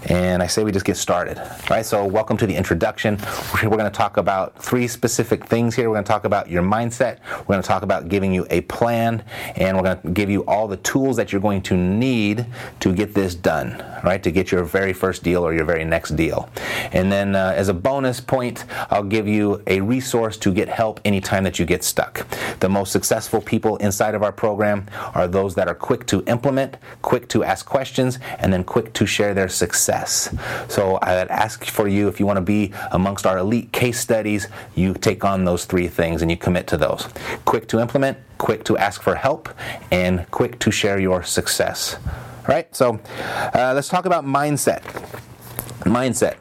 [0.09, 1.37] And I say we just get started.
[1.37, 3.17] All right, so welcome to the introduction.
[3.63, 5.89] We're going to talk about three specific things here.
[5.89, 7.19] We're going to talk about your mindset.
[7.39, 9.23] We're going to talk about giving you a plan.
[9.55, 12.45] And we're going to give you all the tools that you're going to need
[12.81, 14.21] to get this done, right?
[14.21, 16.49] To get your very first deal or your very next deal.
[16.91, 20.99] And then uh, as a bonus point, I'll give you a resource to get help
[21.03, 22.27] anytime that you get stuck.
[22.59, 23.06] The most successful
[23.41, 27.65] people inside of our program are those that are quick to implement, quick to ask
[27.65, 30.35] questions, and then quick to share their success.
[30.67, 33.99] So I would ask for you if you want to be amongst our elite case
[33.99, 37.07] studies, you take on those three things and you commit to those.
[37.45, 39.49] Quick to implement, quick to ask for help,
[39.91, 41.97] and quick to share your success.
[42.05, 42.99] All right, so
[43.53, 44.81] uh, let's talk about mindset.
[45.89, 46.37] Mindset.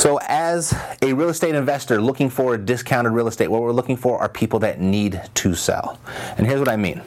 [0.00, 4.18] So, as a real estate investor looking for discounted real estate, what we're looking for
[4.18, 5.98] are people that need to sell.
[6.36, 7.02] And here's what I mean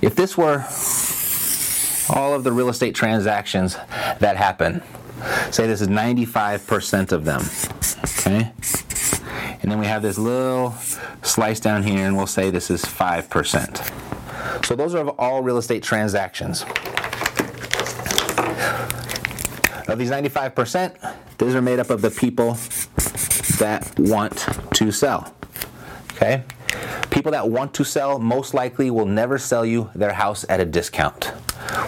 [0.00, 0.64] if this were
[2.10, 3.76] all of the real estate transactions
[4.18, 4.82] that happen,
[5.50, 7.42] say this is 95% of them,
[8.20, 8.52] okay?
[9.62, 10.74] And then we have this little
[11.22, 14.64] slice down here, and we'll say this is 5%.
[14.64, 16.64] So, those are all real estate transactions.
[19.86, 22.56] Of these 95%, those are made up of the people
[23.58, 25.34] that want to sell.
[26.12, 26.44] Okay?
[27.10, 30.64] People that want to sell most likely will never sell you their house at a
[30.64, 31.32] discount.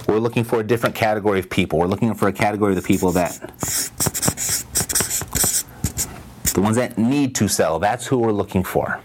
[0.07, 1.79] We're looking for a different category of people.
[1.79, 3.41] We're looking for a category of the people that
[6.55, 7.79] the ones that need to sell.
[7.79, 9.01] That's who we're looking for.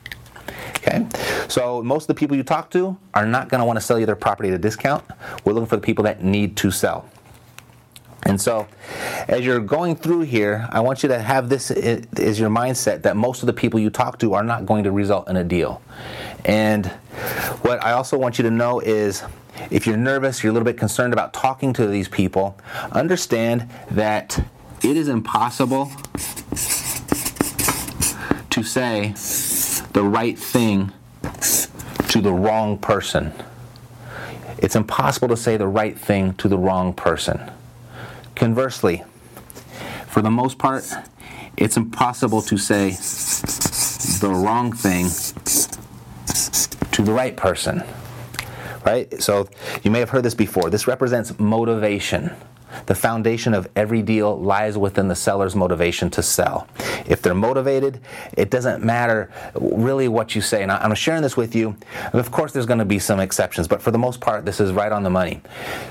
[0.77, 1.05] Okay?
[1.47, 3.99] So most of the people you talk to are not going to want to sell
[3.99, 5.03] you their property at a discount.
[5.43, 7.09] We're looking for the people that need to sell.
[8.23, 8.67] And so,
[9.27, 13.17] as you're going through here, I want you to have this as your mindset that
[13.17, 15.81] most of the people you talk to are not going to result in a deal.
[16.45, 16.85] And
[17.63, 19.23] what I also want you to know is
[19.69, 22.57] if you're nervous, you're a little bit concerned about talking to these people,
[22.91, 24.43] understand that
[24.83, 25.91] it is impossible
[28.49, 29.13] to say
[29.93, 30.91] the right thing
[32.09, 33.33] to the wrong person.
[34.57, 37.51] It's impossible to say the right thing to the wrong person.
[38.35, 39.03] Conversely,
[40.07, 40.89] for the most part,
[41.57, 42.91] it's impossible to say
[44.19, 45.07] the wrong thing
[46.91, 47.83] to the right person.
[48.85, 49.21] Right?
[49.21, 49.47] So
[49.83, 50.69] you may have heard this before.
[50.69, 52.31] This represents motivation.
[52.85, 56.67] The foundation of every deal lies within the seller's motivation to sell.
[57.05, 57.99] If they're motivated,
[58.33, 60.63] it doesn't matter really what you say.
[60.63, 61.75] And I'm sharing this with you.
[62.13, 64.71] Of course, there's going to be some exceptions, but for the most part, this is
[64.71, 65.41] right on the money.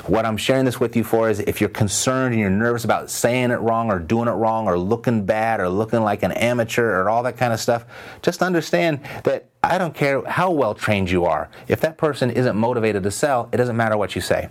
[0.07, 3.11] What I'm sharing this with you for is if you're concerned and you're nervous about
[3.11, 7.01] saying it wrong or doing it wrong or looking bad or looking like an amateur
[7.01, 7.85] or all that kind of stuff,
[8.23, 11.49] just understand that I don't care how well trained you are.
[11.69, 14.49] If that person isn't motivated to sell, it doesn't matter what you say.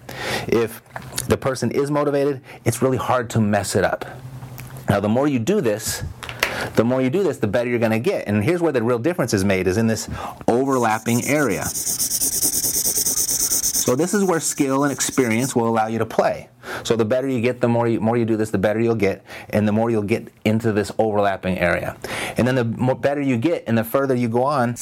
[0.47, 0.81] If
[1.27, 4.05] the person is motivated, it's really hard to mess it up.
[4.87, 6.03] Now, the more you do this,
[6.75, 8.29] the more you do this, the better you're going to get.
[8.29, 10.09] And here's where the real difference is made is in this
[10.47, 11.65] overlapping area.
[13.89, 16.49] So this is where skill and experience will allow you to play.
[16.83, 18.93] So the better you get, the more you, more you do this, the better you'll
[18.93, 21.97] get, and the more you'll get into this overlapping area.
[22.37, 24.75] And then the more better you get, and the further you go on,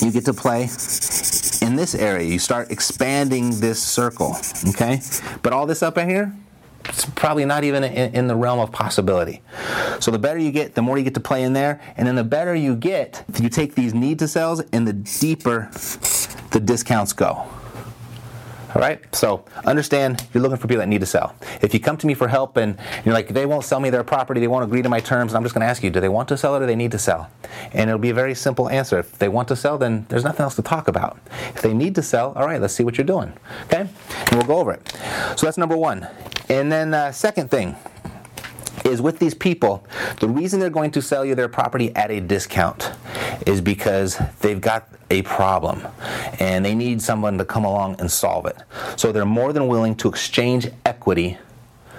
[0.00, 2.26] you get to play in this area.
[2.26, 4.34] You start expanding this circle,
[4.70, 5.02] okay?
[5.42, 6.34] But all this up in here,
[6.86, 9.42] it's probably not even in, in, the realm of possibility.
[10.00, 12.14] So the better you get, the more you get to play in there, and then
[12.14, 15.70] the better you get, you take these need to sells, and the deeper
[16.52, 17.46] the discounts go.
[18.74, 19.00] All right.
[19.14, 21.34] So understand you're looking for people that need to sell.
[21.62, 24.02] If you come to me for help and you're like, they won't sell me their
[24.02, 26.00] property, they won't agree to my terms, and I'm just going to ask you, do
[26.00, 27.30] they want to sell or do they need to sell?
[27.72, 28.98] And it'll be a very simple answer.
[28.98, 31.18] If they want to sell, then there's nothing else to talk about.
[31.54, 33.32] If they need to sell, all right, let's see what you're doing.
[33.66, 33.88] Okay.
[34.26, 34.92] And we'll go over it.
[35.36, 36.08] So that's number one.
[36.48, 37.76] And then uh, second thing
[38.84, 39.86] is with these people,
[40.20, 42.92] the reason they're going to sell you their property at a discount
[43.46, 45.86] is because they've got a problem
[46.40, 48.56] and they need someone to come along and solve it.
[48.96, 51.38] So they're more than willing to exchange equity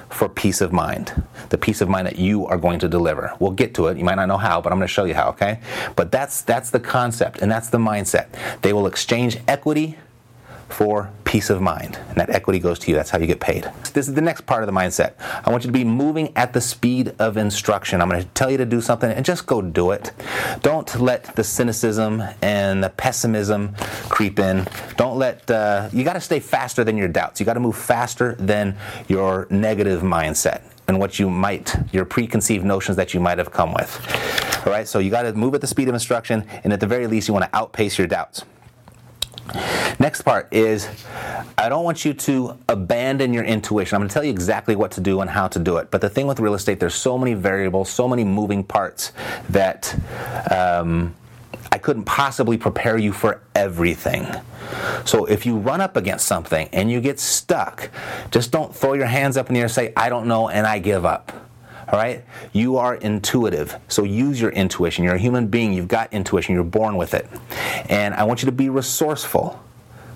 [0.09, 1.23] for peace of mind.
[1.49, 3.33] The peace of mind that you are going to deliver.
[3.39, 3.97] We'll get to it.
[3.97, 5.59] You might not know how, but I'm going to show you how, okay?
[5.95, 8.27] But that's that's the concept and that's the mindset.
[8.61, 9.97] They will exchange equity
[10.69, 12.00] for peace of mind.
[12.08, 12.95] And that equity goes to you.
[12.95, 13.69] That's how you get paid.
[13.93, 15.15] This is the next part of the mindset.
[15.45, 18.00] I want you to be moving at the speed of instruction.
[18.00, 20.13] I'm going to tell you to do something and just go do it.
[20.62, 23.76] Don't let the cynicism and the pessimism
[24.08, 24.65] creep in.
[24.95, 27.41] Don't let, uh, you got to stay faster than your doubts.
[27.41, 28.78] You got to move faster than
[29.10, 33.74] your negative mindset and what you might, your preconceived notions that you might have come
[33.74, 33.91] with.
[34.65, 36.88] All right, so you got to move at the speed of instruction, and at the
[36.88, 38.45] very least, you want to outpace your doubts.
[39.99, 40.89] Next part is
[41.58, 43.95] I don't want you to abandon your intuition.
[43.95, 45.91] I'm going to tell you exactly what to do and how to do it.
[45.91, 49.13] But the thing with real estate, there's so many variables, so many moving parts
[49.49, 49.95] that
[50.51, 51.15] um,
[51.71, 54.27] I couldn't possibly prepare you for everything.
[55.05, 57.89] So if you run up against something and you get stuck,
[58.31, 60.65] just don't throw your hands up in the air and say, I don't know, and
[60.65, 61.44] I give up.
[61.88, 62.24] All right?
[62.54, 63.78] You are intuitive.
[63.88, 65.04] So use your intuition.
[65.04, 65.74] You're a human being.
[65.74, 66.56] You've got intuition.
[66.56, 67.28] You're born with it.
[67.89, 69.62] And I want you to be resourceful.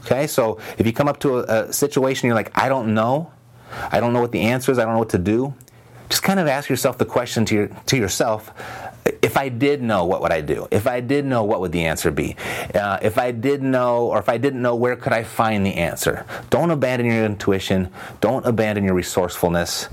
[0.05, 0.27] Okay?
[0.27, 3.31] So if you come up to a, a situation, you're like, I don't know.
[3.91, 4.79] I don't know what the answer is.
[4.79, 5.53] I don't know what to do.
[6.09, 8.51] Just kind of ask yourself the question to, your, to yourself
[9.21, 10.67] if I did know, what would I do?
[10.71, 12.35] If I did know, what would the answer be?
[12.73, 15.75] Uh, if I did know, or if I didn't know, where could I find the
[15.75, 16.25] answer?
[16.49, 17.89] Don't abandon your intuition.
[18.21, 19.87] Don't abandon your resourcefulness.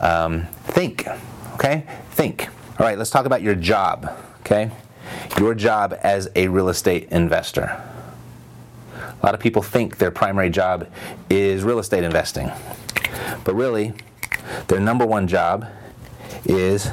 [0.00, 1.06] Um, think,
[1.54, 1.86] okay?
[2.10, 2.48] Think.
[2.78, 4.70] All right, let's talk about your job, okay?
[5.38, 7.82] Your job as a real estate investor.
[8.94, 10.88] A lot of people think their primary job
[11.30, 12.50] is real estate investing,
[13.44, 13.94] but really,
[14.68, 15.66] their number one job
[16.44, 16.90] is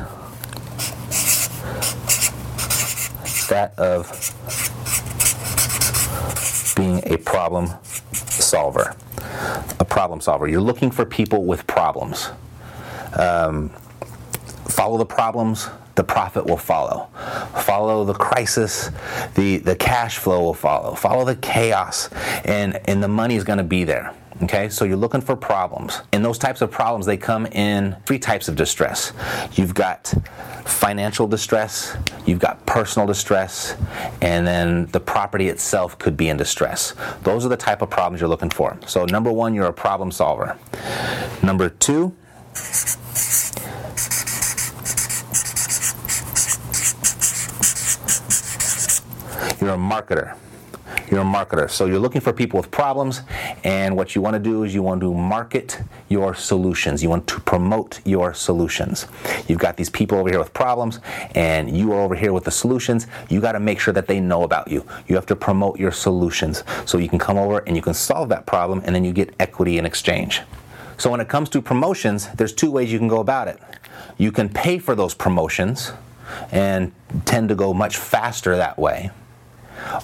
[3.48, 4.10] that of
[6.76, 8.96] being a problem solver.
[9.80, 10.48] A problem solver.
[10.48, 12.30] You're looking for people with problems.
[13.14, 13.70] Um,
[14.68, 17.08] follow the problems, the profit will follow.
[17.62, 18.90] Follow the crisis,
[19.36, 20.96] the, the cash flow will follow.
[20.96, 22.10] Follow the chaos,
[22.46, 24.14] and, and the money is going to be there.
[24.42, 26.02] Okay, so you're looking for problems.
[26.12, 29.14] And those types of problems, they come in three types of distress.
[29.54, 30.14] You've got
[30.66, 33.76] financial distress, you've got personal distress,
[34.22, 36.96] and then the property itself could be in distress.
[37.22, 38.78] Those are the type of problems you're looking for.
[38.88, 40.58] So, number one, you're a problem solver.
[41.44, 42.16] Number two,
[49.62, 50.36] you're a marketer.
[51.14, 51.70] You're a marketer.
[51.70, 53.22] So you're looking for people with problems,
[53.64, 57.04] and what you want to do is you want to market your solutions.
[57.04, 59.06] You want to promote your solutions.
[59.48, 61.02] You've got these people over here with problems,
[61.36, 63.06] and you are over here with the solutions.
[63.30, 64.88] You got to make sure that they know about you.
[65.08, 68.30] You have to promote your solutions so you can come over and you can solve
[68.30, 70.42] that problem, and then you get equity in exchange.
[70.98, 73.60] So when it comes to promotions, there's two ways you can go about it.
[74.18, 75.92] You can pay for those promotions
[76.52, 76.92] and
[77.26, 79.12] tend to go much faster that way.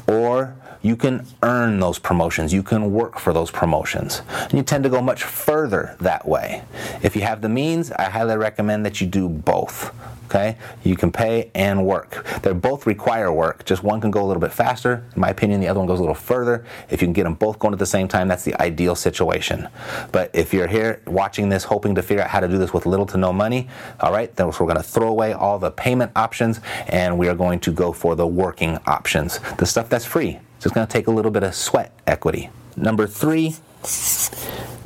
[0.08, 2.54] Or you can earn those promotions.
[2.54, 4.22] You can work for those promotions.
[4.30, 6.64] And you tend to go much further that way.
[7.02, 9.94] If you have the means, I highly recommend that you do both.
[10.26, 10.58] Okay?
[10.84, 12.24] You can pay and work.
[12.44, 13.66] They both require work.
[13.66, 15.04] Just one can go a little bit faster.
[15.16, 16.64] In my opinion, the other one goes a little further.
[16.90, 19.68] If you can get them both going at the same time, that's the ideal situation.
[20.12, 22.86] But if you're here watching this, hoping to figure out how to do this with
[22.86, 23.68] little to no money,
[24.00, 27.36] all right, then we're going to throw away all the payment options and we are
[27.36, 29.40] going to go for the working options.
[29.58, 30.40] The stuff that's free.
[30.62, 32.50] It's going to take a little bit of sweat equity.
[32.76, 33.56] Number three,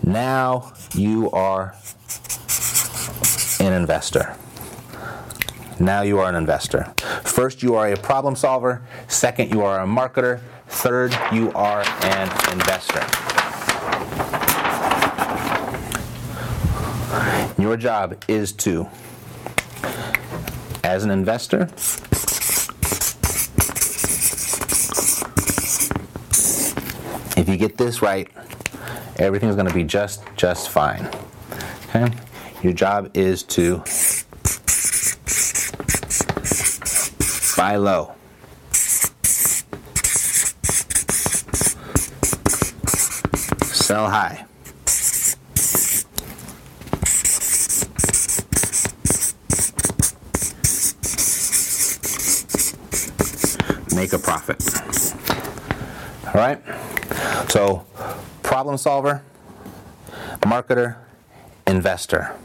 [0.03, 1.75] now you are
[3.59, 4.35] an investor.
[5.79, 6.93] Now you are an investor.
[7.23, 8.83] First, you are a problem solver.
[9.07, 10.41] Second, you are a marketer.
[10.67, 13.01] Third, you are an investor.
[17.59, 18.87] Your job is to,
[20.83, 21.67] as an investor,
[27.35, 28.29] if you get this right,
[29.17, 31.09] everything's going to be just just fine.
[31.89, 32.11] Okay?
[32.61, 33.77] Your job is to
[37.57, 38.13] buy low.
[43.73, 44.45] Sell high.
[53.95, 54.63] Make a profit.
[56.27, 56.59] All right?
[57.49, 57.85] So,
[58.41, 59.21] problem solver,
[60.41, 60.97] marketer,
[61.67, 62.35] investor.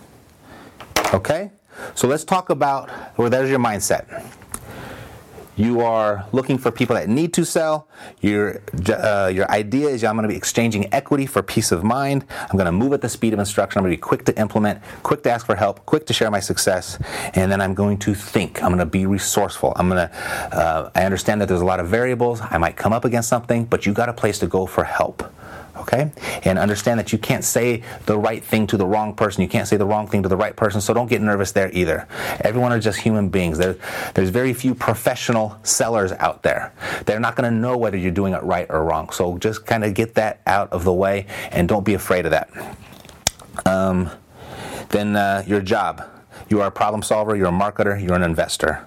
[1.15, 1.51] Okay?
[1.95, 4.25] So let's talk about, well, there's your mindset.
[5.59, 7.89] You are looking for people that need to sell.
[8.21, 12.25] Your uh, your idea is I'm going to be exchanging equity for peace of mind.
[12.31, 13.79] I'm going to move at the speed of instruction.
[13.79, 16.31] I'm going to be quick to implement, quick to ask for help, quick to share
[16.31, 16.99] my success,
[17.35, 18.63] and then I'm going to think.
[18.63, 19.73] I'm going to be resourceful.
[19.77, 20.15] I'm going to.
[20.57, 22.41] Uh, I understand that there's a lot of variables.
[22.41, 25.25] I might come up against something, but you got a place to go for help
[25.89, 26.13] okay?
[26.45, 29.43] And understand that you can't say the right thing to the wrong person.
[29.43, 31.71] You can't say the wrong thing to the right person, so don't get nervous there
[31.73, 32.07] either.
[32.41, 33.59] Everyone are just human beings.
[33.59, 33.77] There,
[34.15, 36.73] there's very few professional sellers out there.
[37.07, 39.11] They're not going to know whether you're doing it right or wrong.
[39.11, 42.33] So just kind of get that out of the way and don't be afraid of
[42.33, 42.51] that.
[43.67, 44.11] Um,
[44.91, 46.07] then uh, your job.
[46.49, 48.87] You are a problem solver, you're a marketer, you're an investor.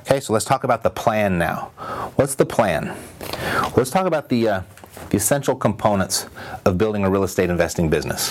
[0.00, 1.70] Okay, so let's talk about the plan now.
[2.16, 2.96] What's the plan?
[3.76, 4.62] Let's talk about the uh,
[5.10, 6.26] the essential components
[6.64, 8.30] of building a real estate investing business.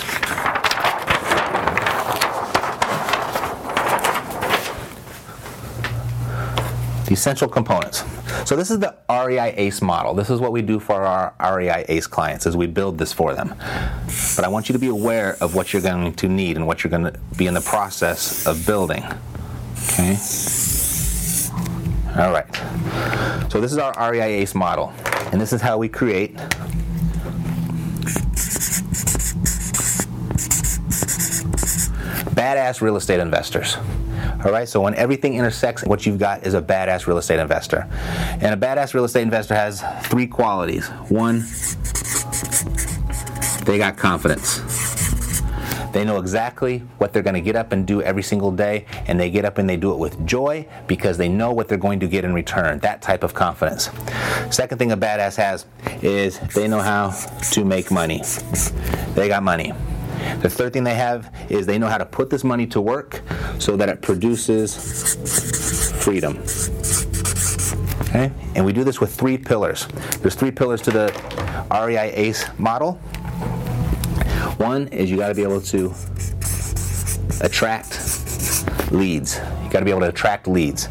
[7.06, 8.02] The essential components.
[8.44, 10.12] So this is the REI ACE model.
[10.14, 13.34] This is what we do for our REI ACE clients as we build this for
[13.34, 13.54] them.
[14.36, 16.82] But I want you to be aware of what you're going to need and what
[16.82, 19.04] you're going to be in the process of building.
[19.92, 20.16] Okay?
[22.18, 22.46] All right.
[23.50, 24.92] So this is our REI ACE model.
[25.32, 26.34] And this is how we create
[32.36, 33.76] badass real estate investors.
[34.44, 37.86] All right, so when everything intersects, what you've got is a badass real estate investor.
[38.40, 40.88] And a badass real estate investor has three qualities.
[41.08, 41.44] One,
[43.64, 44.75] they got confidence.
[45.96, 49.18] They know exactly what they're going to get up and do every single day, and
[49.18, 52.00] they get up and they do it with joy because they know what they're going
[52.00, 52.80] to get in return.
[52.80, 53.88] That type of confidence.
[54.50, 55.64] Second thing a badass has
[56.02, 57.12] is they know how
[57.52, 58.20] to make money.
[59.14, 59.72] They got money.
[60.42, 63.22] The third thing they have is they know how to put this money to work
[63.58, 65.14] so that it produces
[66.04, 66.42] freedom.
[68.02, 68.30] Okay?
[68.54, 69.88] And we do this with three pillars.
[70.20, 73.00] There's three pillars to the REI ACE model.
[74.58, 75.94] One is you got to be able to
[77.42, 79.36] attract leads.
[79.62, 80.88] You got to be able to attract leads.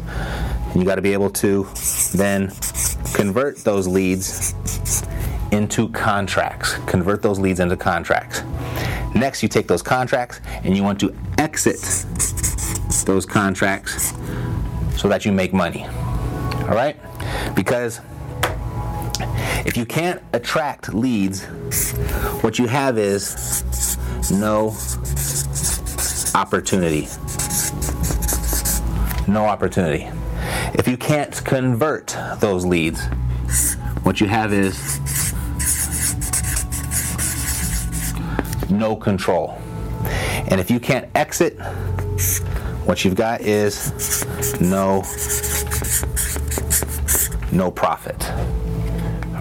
[0.70, 1.66] And you got to be able to
[2.14, 2.52] then
[3.14, 4.54] convert those leads
[5.50, 6.74] into contracts.
[6.86, 8.42] Convert those leads into contracts.
[9.14, 11.80] Next, you take those contracts and you want to exit
[13.04, 14.12] those contracts
[14.96, 15.84] so that you make money.
[15.84, 16.96] All right?
[17.54, 18.00] Because
[19.66, 21.44] if you can't attract leads,
[22.40, 23.64] what you have is
[24.30, 24.76] no
[26.34, 27.08] opportunity.
[29.26, 30.08] No opportunity.
[30.74, 33.04] If you can't convert those leads,
[34.04, 35.00] what you have is
[38.70, 39.60] no control.
[40.48, 41.58] And if you can't exit,
[42.86, 43.90] what you've got is
[44.60, 45.02] no
[47.50, 48.30] no profit.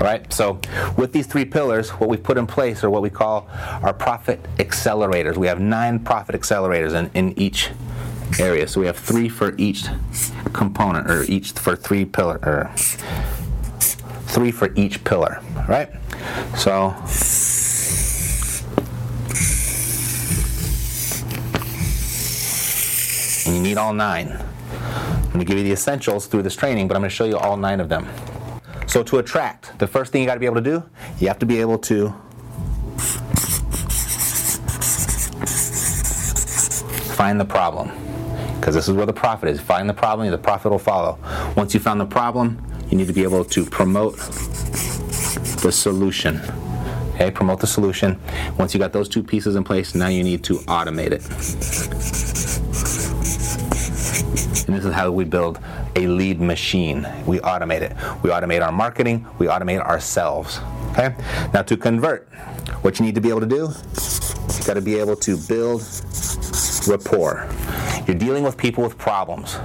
[0.01, 0.59] Right, so
[0.97, 3.47] with these three pillars, what we put in place are what we call
[3.81, 5.37] our profit accelerators.
[5.37, 7.69] We have nine profit accelerators in, in each
[8.39, 8.67] area.
[8.67, 9.85] So we have three for each
[10.53, 12.71] component, or each for three pillar, or
[14.27, 15.89] three for each pillar, right?
[16.57, 16.93] So
[23.45, 24.31] and you need all nine.
[24.31, 27.25] I'm going to give you the essentials through this training, but I'm going to show
[27.25, 28.07] you all nine of them.
[28.95, 30.81] So to attract, the first thing you got to be able to do,
[31.19, 32.11] you have to be able to
[37.13, 37.91] find the problem.
[38.57, 39.59] Because this is where the profit is.
[39.59, 41.19] Find the problem, the profit will follow.
[41.57, 46.39] Once you found the problem, you need to be able to promote the solution.
[47.15, 48.17] Okay, promote the solution.
[48.57, 51.21] Once you got those two pieces in place, now you need to automate it.
[54.67, 55.59] And this is how we build
[55.95, 57.07] a lead machine.
[57.25, 57.93] We automate it.
[58.23, 60.59] We automate our marketing, we automate ourselves.
[60.91, 61.15] Okay?
[61.53, 62.27] Now to convert,
[62.81, 63.69] what you need to be able to do,
[64.57, 65.81] you got to be able to build
[66.87, 67.49] rapport.
[68.07, 69.57] You're dealing with people with problems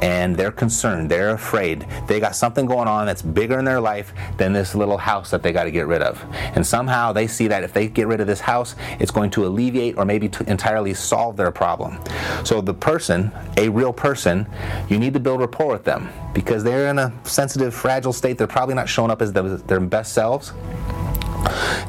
[0.00, 1.86] and they're concerned, they're afraid.
[2.06, 5.42] They got something going on that's bigger in their life than this little house that
[5.42, 6.24] they got to get rid of.
[6.54, 9.46] And somehow they see that if they get rid of this house, it's going to
[9.46, 11.98] alleviate or maybe entirely solve their problem.
[12.44, 14.46] So the person, a real person,
[14.88, 18.38] you need to build rapport with them because they're in a sensitive, fragile state.
[18.38, 20.52] They're probably not showing up as their best selves.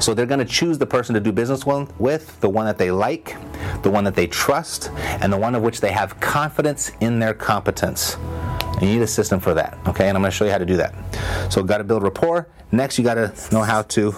[0.00, 2.90] So they're going to choose the person to do business with, the one that they
[2.90, 3.36] like,
[3.82, 4.90] the one that they trust,
[5.20, 8.16] and the one of which they have confidence in their competence.
[8.80, 10.08] You need a system for that, okay?
[10.08, 10.94] And I'm going to show you how to do that.
[11.52, 12.48] So, got to build rapport.
[12.72, 14.12] Next, you got to know how to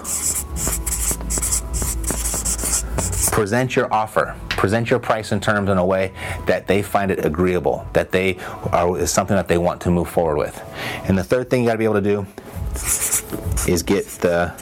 [3.33, 6.13] present your offer present your price and terms in a way
[6.47, 8.39] that they find it agreeable, that they
[8.71, 10.63] are is something that they want to move forward with.
[11.09, 12.27] And the third thing you got to be able to do
[13.67, 14.55] is get the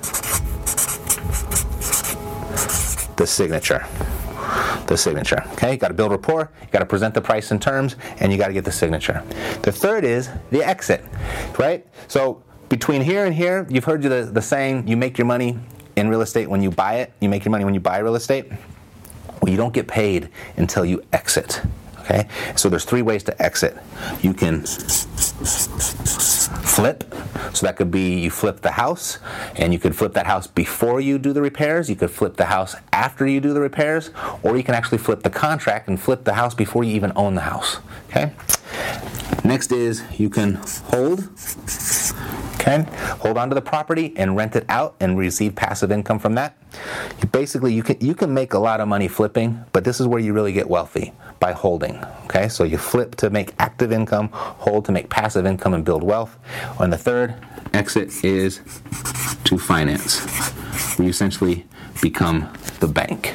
[3.20, 3.86] the signature.
[4.86, 5.44] The signature.
[5.52, 8.32] Okay, you got to build rapport, you got to present the price and terms, and
[8.32, 9.22] you got to get the signature.
[9.60, 11.04] The third is the exit,
[11.58, 11.86] right?
[12.08, 15.58] So between here and here, you've heard the, the saying, you make your money
[15.96, 18.14] in real estate when you buy it, you make your money when you buy real
[18.14, 18.50] estate.
[19.42, 21.60] Well, you don't get paid until you exit.
[22.00, 22.26] Okay?
[22.56, 23.76] So there's three ways to exit.
[24.22, 24.64] You can
[26.80, 27.04] flip.
[27.52, 29.18] So that could be you flip the house,
[29.54, 31.90] and you could flip that house before you do the repairs.
[31.90, 34.10] You could flip the house after you do the repairs,
[34.42, 37.34] or you can actually flip the contract and flip the house before you even own
[37.34, 37.78] the house.
[38.08, 38.32] Okay?
[39.44, 40.54] Next is you can
[40.92, 41.28] hold.
[42.60, 42.84] Okay,
[43.20, 46.58] hold on to the property and rent it out and receive passive income from that.
[47.22, 50.06] You basically, you can you can make a lot of money flipping, but this is
[50.06, 51.96] where you really get wealthy by holding.
[52.24, 56.02] Okay, so you flip to make active income, hold to make passive income and build
[56.02, 56.36] wealth.
[56.78, 57.34] And the third
[57.72, 58.60] exit is
[59.44, 60.20] to finance,
[60.98, 61.66] you essentially
[62.02, 63.34] become the bank.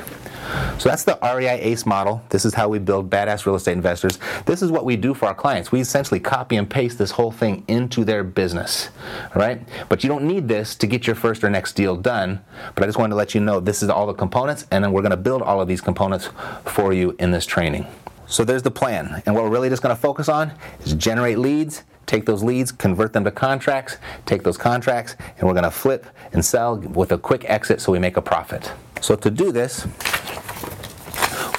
[0.78, 2.22] So that's the REI ACE model.
[2.30, 4.20] This is how we build badass real estate investors.
[4.46, 5.72] This is what we do for our clients.
[5.72, 8.90] We essentially copy and paste this whole thing into their business.
[9.36, 9.62] right?
[9.90, 12.44] But you don't need this to get your first or next deal done.
[12.74, 14.92] But I just wanted to let you know this is all the components, and then
[14.92, 16.30] we're going to build all of these components
[16.66, 17.86] for you in this training.
[18.28, 19.22] So there's the plan.
[19.26, 20.52] And what we're really just going to focus on
[20.84, 25.54] is generate leads, take those leads, convert them to contracts, take those contracts, and we're
[25.54, 28.72] going to flip and sell with a quick exit so we make a profit.
[29.02, 29.84] So to do this,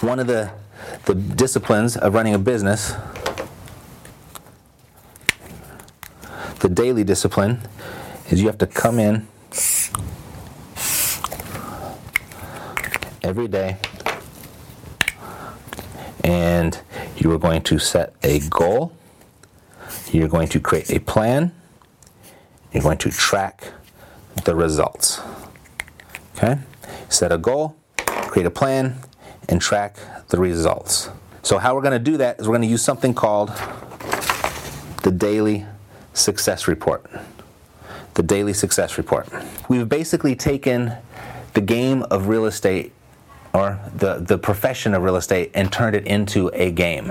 [0.03, 0.51] one of the,
[1.05, 2.94] the disciplines of running a business,
[6.61, 7.61] the daily discipline,
[8.30, 9.26] is you have to come in
[13.22, 13.76] every day
[16.22, 16.80] and
[17.16, 18.95] you are going to set a goal.
[20.17, 21.53] You're going to create a plan.
[22.73, 23.73] You're going to track
[24.47, 25.21] the results.
[26.35, 26.57] Okay?
[27.11, 28.97] Set a goal, create a plan,
[29.51, 29.99] and track
[30.29, 31.11] the results.
[31.43, 33.49] So, how we're going to do that is we're going to use something called
[35.03, 35.67] the Daily
[36.14, 37.05] Success Report.
[38.14, 39.29] The Daily Success Report.
[39.69, 40.95] We've basically taken
[41.53, 42.95] the game of real estate
[43.57, 47.11] or the, the profession of real estate and turned it into a game.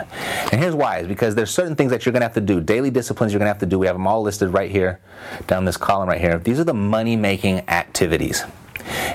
[0.51, 2.61] And here's why is because there's certain things that you're going to have to do,
[2.61, 3.79] daily disciplines you're going to have to do.
[3.79, 4.99] We have them all listed right here
[5.47, 6.37] down this column right here.
[6.37, 8.43] These are the money making activities.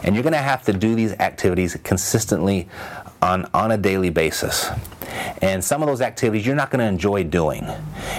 [0.03, 2.69] And you're going to have to do these activities consistently
[3.23, 4.69] on, on a daily basis.
[5.43, 7.65] And some of those activities you're not going to enjoy doing.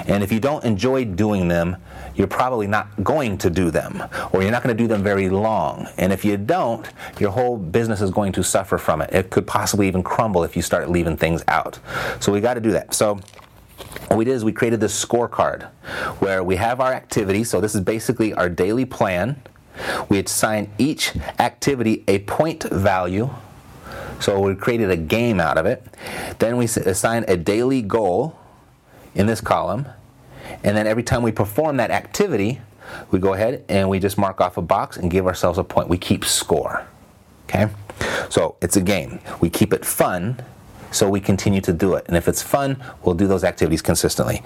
[0.08, 1.78] And if you don't enjoy doing them,
[2.16, 5.30] you're probably not going to do them, or you're not going to do them very
[5.30, 5.88] long.
[5.98, 6.88] And if you don't,
[7.20, 9.14] your whole business is going to suffer from it.
[9.14, 11.80] It could possibly even crumble if you start leaving things out.
[12.20, 12.94] So we got to do that.
[12.94, 13.20] So
[14.08, 15.70] what we did is we created this scorecard
[16.20, 17.50] where we have our activities.
[17.50, 19.42] So this is basically our daily plan.
[20.10, 23.30] We assign each activity a point value.
[24.22, 25.84] So we created a game out of it.
[26.40, 28.38] Then we assign a daily goal
[29.16, 29.88] in this column.
[30.64, 32.62] And then every time we perform that activity,
[33.10, 35.90] we go ahead and we just mark off a box and give ourselves a point.
[35.90, 36.86] We keep score.
[37.46, 37.68] Okay?
[38.30, 39.20] So it's a game.
[39.40, 40.42] We keep it fun
[40.92, 42.06] so we continue to do it.
[42.08, 44.44] And if it's fun, we'll do those activities consistently.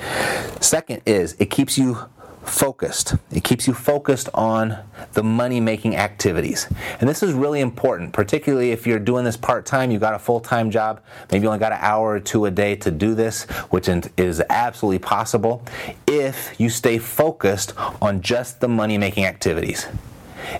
[0.61, 1.97] Second is it keeps you
[2.45, 3.15] focused.
[3.31, 4.77] It keeps you focused on
[5.13, 6.67] the money making activities.
[6.99, 10.19] And this is really important, particularly if you're doing this part time, you got a
[10.19, 13.15] full time job, maybe you only got an hour or two a day to do
[13.15, 15.63] this, which is absolutely possible
[16.07, 19.87] if you stay focused on just the money making activities.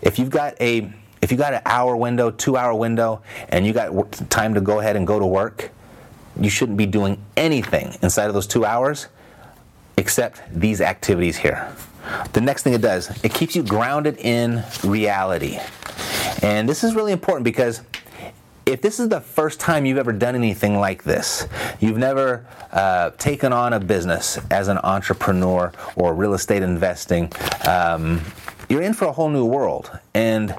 [0.02, 3.74] If you've got a if you got an hour window, two hour window, and you
[3.74, 5.72] got time to go ahead and go to work,
[6.40, 9.08] you shouldn't be doing anything inside of those two hours
[9.98, 11.74] except these activities here.
[12.34, 15.60] The next thing it does, it keeps you grounded in reality.
[16.42, 17.82] And this is really important because
[18.66, 21.48] if this is the first time you've ever done anything like this,
[21.80, 27.32] you've never uh, taken on a business as an entrepreneur or real estate investing,
[27.68, 28.22] um,
[28.70, 29.92] you're in for a whole new world.
[30.16, 30.56] And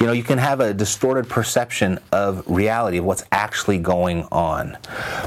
[0.00, 4.76] you know, you can have a distorted perception of reality of what's actually going on.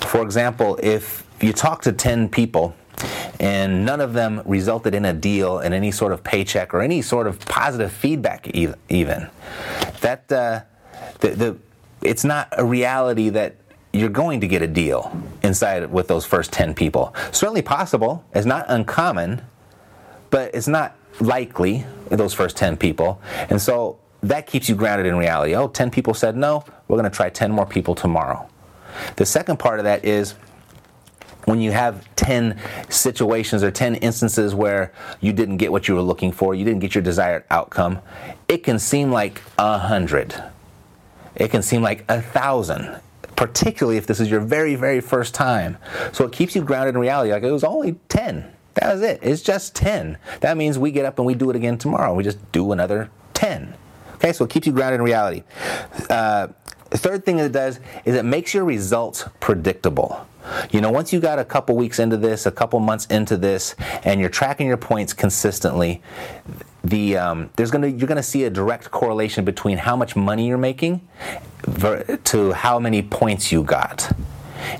[0.01, 2.76] For example, if you talk to 10 people
[3.39, 7.02] and none of them resulted in a deal and any sort of paycheck or any
[7.02, 8.47] sort of positive feedback
[8.89, 9.30] even.
[10.02, 10.62] That uh,
[11.20, 11.58] the, the
[12.02, 13.56] it's not a reality that
[13.91, 15.12] you're going to get a deal
[15.43, 17.14] inside with those first 10 people.
[17.32, 18.24] Certainly possible.
[18.34, 19.41] It's not uncommon
[20.30, 23.22] but it's not likely those first 10 people.
[23.50, 25.56] And so that keeps you grounded in reality.
[25.56, 26.64] Oh 10 people said no.
[26.88, 28.47] We're going to try 10 more people tomorrow.
[29.16, 30.36] The second part of that is
[31.50, 36.02] when you have 10 situations or 10 instances where you didn't get what you were
[36.02, 38.00] looking for, you didn't get your desired outcome,
[38.47, 40.41] it can seem like a hundred.
[41.36, 43.02] It can seem like a thousand,
[43.36, 45.78] particularly if this is your very, very first time.
[46.12, 47.32] So it keeps you grounded in reality.
[47.32, 48.54] Like it was only 10.
[48.76, 49.20] That was it.
[49.24, 50.20] It's just 10.
[50.41, 52.14] That means we get up and we do it again tomorrow.
[52.14, 53.74] We just do another 10.
[54.16, 55.43] Okay, so it keeps you grounded in reality.
[56.12, 56.50] Uh,
[56.91, 60.28] the third thing it does is it makes your results predictable.
[60.72, 63.76] You know, once you got a couple weeks into this, a couple months into this,
[64.04, 66.02] and you're tracking your points consistently,
[66.84, 70.58] the um, there's gonna you're gonna see a direct correlation between how much money you're
[70.58, 71.02] making
[71.64, 74.12] ver- to how many points you got.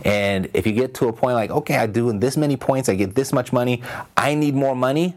[0.04, 2.96] And if you get to a point like, okay, I do this many points, I
[2.96, 3.82] get this much money,
[4.16, 5.16] I need more money,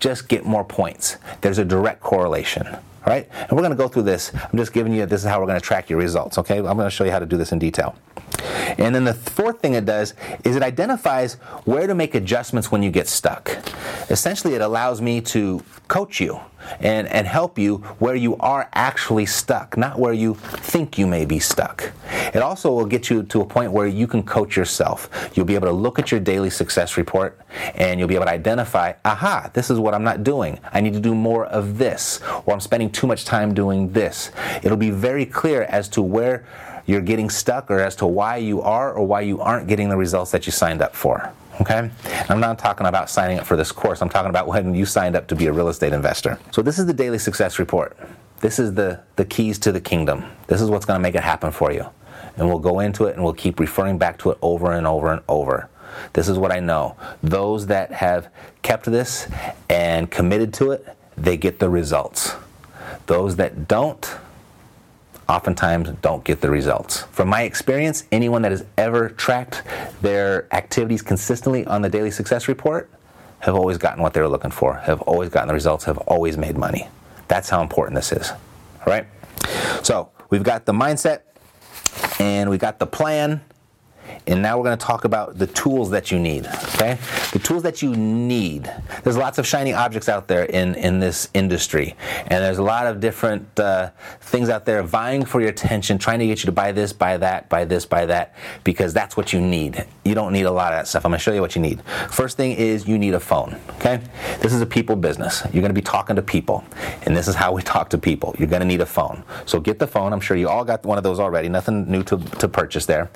[0.00, 1.16] just get more points.
[1.40, 2.76] There's a direct correlation.
[3.04, 4.32] All right, and we're going to go through this.
[4.34, 6.38] I'm just giving you this is how we're going to track your results.
[6.38, 7.96] Okay, I'm going to show you how to do this in detail.
[8.78, 11.34] And then the fourth thing it does is it identifies
[11.64, 13.50] where to make adjustments when you get stuck.
[14.08, 16.40] Essentially, it allows me to coach you
[16.80, 21.24] and, and help you where you are actually stuck, not where you think you may
[21.24, 21.92] be stuck.
[22.34, 25.30] It also will get you to a point where you can coach yourself.
[25.34, 27.40] You'll be able to look at your daily success report
[27.74, 30.58] and you'll be able to identify, aha, this is what I'm not doing.
[30.72, 34.30] I need to do more of this, or I'm spending too much time doing this.
[34.62, 36.44] It'll be very clear as to where
[36.86, 39.96] you're getting stuck or as to why you are or why you aren't getting the
[39.96, 41.32] results that you signed up for.
[41.60, 41.90] Okay?
[42.28, 44.02] I'm not talking about signing up for this course.
[44.02, 46.38] I'm talking about when you signed up to be a real estate investor.
[46.50, 47.96] So this is the daily success report.
[48.40, 50.24] This is the, the keys to the kingdom.
[50.48, 51.86] This is what's going to make it happen for you.
[52.36, 55.12] And we'll go into it and we'll keep referring back to it over and over
[55.12, 55.68] and over.
[56.14, 56.96] This is what I know.
[57.22, 58.28] Those that have
[58.62, 59.28] kept this
[59.68, 62.34] and committed to it, they get the results.
[63.06, 64.10] Those that don't,
[65.28, 67.02] oftentimes don't get the results.
[67.12, 69.62] From my experience, anyone that has ever tracked
[70.00, 72.90] their activities consistently on the daily success report
[73.40, 76.36] have always gotten what they were looking for, have always gotten the results, have always
[76.36, 76.88] made money.
[77.28, 78.30] That's how important this is.
[78.30, 79.06] All right?
[79.82, 81.22] So, we've got the mindset
[82.20, 83.40] and we got the plan
[84.26, 86.46] and now we're going to talk about the tools that you need.
[86.74, 86.98] Okay,
[87.32, 88.72] the tools that you need.
[89.02, 91.96] There's lots of shiny objects out there in in this industry,
[92.26, 93.90] and there's a lot of different uh,
[94.20, 97.16] things out there vying for your attention, trying to get you to buy this, buy
[97.16, 98.34] that, buy this, buy that,
[98.64, 99.84] because that's what you need.
[100.04, 101.04] You don't need a lot of that stuff.
[101.04, 101.82] I'm going to show you what you need.
[102.10, 103.56] First thing is you need a phone.
[103.76, 104.00] Okay,
[104.40, 105.42] this is a people business.
[105.52, 106.64] You're going to be talking to people,
[107.02, 108.34] and this is how we talk to people.
[108.38, 109.24] You're going to need a phone.
[109.46, 110.12] So get the phone.
[110.12, 111.48] I'm sure you all got one of those already.
[111.48, 113.10] Nothing new to, to purchase there.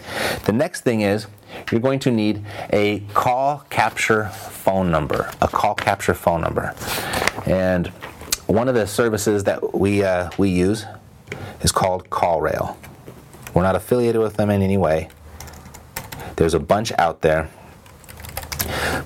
[0.44, 1.26] The next thing is
[1.70, 6.74] you're going to need a call capture phone number, a call capture phone number.
[7.46, 7.88] And
[8.46, 10.84] one of the services that we, uh, we use
[11.62, 12.76] is called CallRail.
[13.54, 15.08] We're not affiliated with them in any way.
[16.36, 17.48] There's a bunch out there.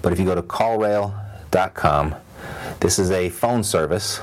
[0.03, 2.15] But if you go to callrail.com,
[2.81, 4.21] this is a phone service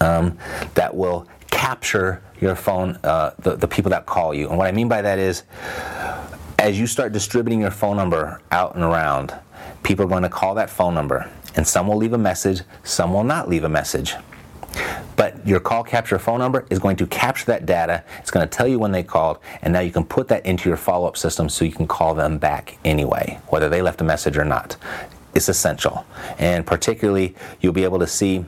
[0.00, 0.38] um,
[0.74, 1.26] that will
[1.56, 4.48] capture your phone, uh, the, the people that call you.
[4.48, 5.44] And what I mean by that is,
[6.58, 9.34] as you start distributing your phone number out and around,
[9.82, 11.30] people are going to call that phone number.
[11.54, 14.14] And some will leave a message, some will not leave a message.
[15.16, 18.04] But your call capture phone number is going to capture that data.
[18.18, 20.68] It's going to tell you when they called, and now you can put that into
[20.68, 24.04] your follow up system so you can call them back anyway, whether they left a
[24.04, 24.76] message or not.
[25.34, 26.04] It's essential.
[26.38, 28.44] And particularly, you'll be able to see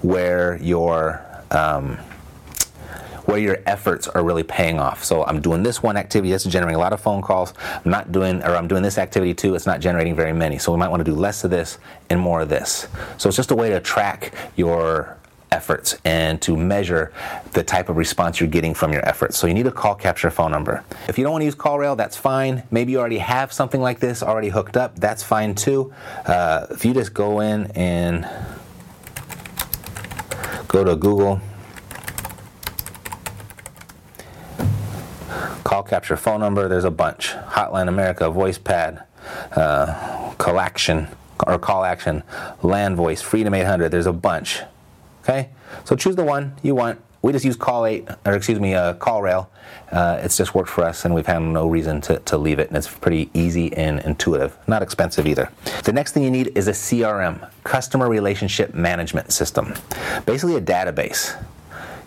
[0.00, 1.98] where your um,
[3.26, 5.04] where your efforts are really paying off.
[5.04, 7.52] So I'm doing this one activity that's generating a lot of phone calls.
[7.84, 9.54] I'm not doing, or I'm doing this activity too.
[9.54, 10.58] It's not generating very many.
[10.58, 12.88] So we might want to do less of this and more of this.
[13.18, 15.18] So it's just a way to track your
[15.52, 17.12] efforts and to measure
[17.52, 19.38] the type of response you're getting from your efforts.
[19.38, 20.84] So you need a call capture phone number.
[21.08, 22.64] If you don't want to use CallRail, that's fine.
[22.70, 24.96] Maybe you already have something like this already hooked up.
[24.96, 25.92] That's fine too.
[26.26, 28.28] Uh, if you just go in and
[30.68, 31.40] go to Google
[35.64, 36.68] call capture phone number.
[36.68, 37.30] There's a bunch.
[37.30, 39.04] Hotline America, VoicePad,
[39.52, 41.08] uh, Call Action
[41.46, 42.22] or Call Action,
[42.62, 43.90] Land Voice, Freedom 800.
[43.90, 44.62] There's a bunch.
[45.22, 45.50] Okay,
[45.84, 47.00] so choose the one you want.
[47.22, 49.48] We just use Call 8, or excuse me, uh, CallRail.
[49.90, 52.68] Uh, it's just worked for us, and we've had no reason to, to leave it.
[52.68, 55.50] And it's pretty easy and intuitive, not expensive either.
[55.82, 59.74] The next thing you need is a CRM, Customer Relationship Management System,
[60.24, 61.36] basically a database.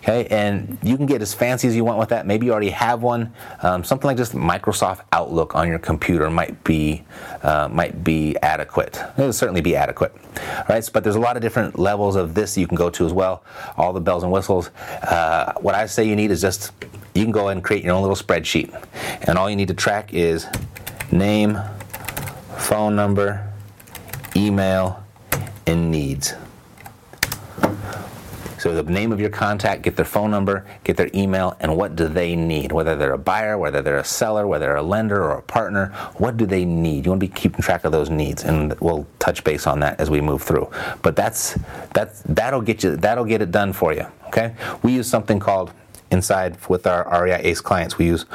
[0.02, 2.26] Okay, and you can get as fancy as you want with that.
[2.26, 3.34] Maybe you already have one.
[3.62, 7.04] Um, something like just Microsoft Outlook on your computer might be
[7.42, 8.98] uh, might be adequate.
[9.18, 10.14] It'll certainly be adequate.
[10.38, 13.04] All right, but there's a lot of different levels of this you can go to
[13.04, 13.44] as well.
[13.76, 14.70] All the bells and whistles.
[15.02, 16.72] Uh, what I say you need is just
[17.14, 18.72] you can go and create your own little spreadsheet,
[19.28, 20.46] and all you need to track is
[21.12, 21.58] name,
[22.56, 23.52] phone number,
[24.34, 25.04] email,
[25.66, 26.34] and needs.
[28.60, 31.96] So the name of your contact, get their phone number, get their email, and what
[31.96, 32.72] do they need?
[32.72, 35.86] Whether they're a buyer, whether they're a seller, whether they're a lender or a partner,
[36.18, 37.06] what do they need?
[37.06, 39.98] You want to be keeping track of those needs, and we'll touch base on that
[39.98, 40.70] as we move through.
[41.00, 41.58] But that's
[41.94, 44.04] that's that'll get you that'll get it done for you.
[44.26, 45.72] Okay, we use something called
[46.10, 47.96] inside with our REI ACE clients.
[47.96, 48.26] We use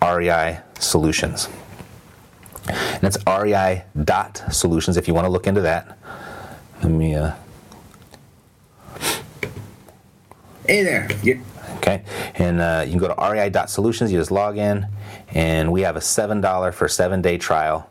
[0.00, 1.50] REI Solutions,
[2.66, 4.96] and it's REI dot Solutions.
[4.96, 5.98] If you want to look into that,
[6.82, 7.14] let me.
[7.14, 7.34] Uh,
[10.68, 11.08] Hey there.
[11.76, 12.02] Okay,
[12.34, 14.10] and uh, you can go to rei.solutions.
[14.10, 14.86] You just log in,
[15.28, 17.88] and we have a seven dollar for seven day trial.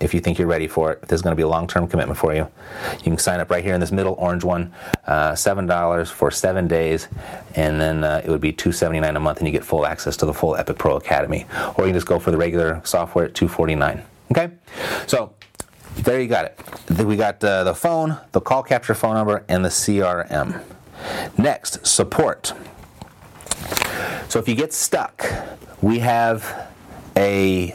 [0.00, 1.86] If you think you're ready for it, if there's going to be a long term
[1.86, 2.48] commitment for you,
[2.98, 4.72] you can sign up right here in this middle orange one.
[5.06, 7.08] Uh, seven dollars for seven days,
[7.56, 9.84] and then uh, it would be two seventy nine a month, and you get full
[9.84, 11.44] access to the full Epic Pro Academy.
[11.76, 14.02] Or you can just go for the regular software at two forty nine.
[14.30, 14.50] Okay,
[15.06, 15.34] so
[15.96, 17.04] there you got it.
[17.04, 20.62] We got uh, the phone, the call capture phone number, and the CRM.
[21.38, 22.52] Next, support.
[24.28, 25.24] So if you get stuck,
[25.80, 26.70] we have
[27.16, 27.74] a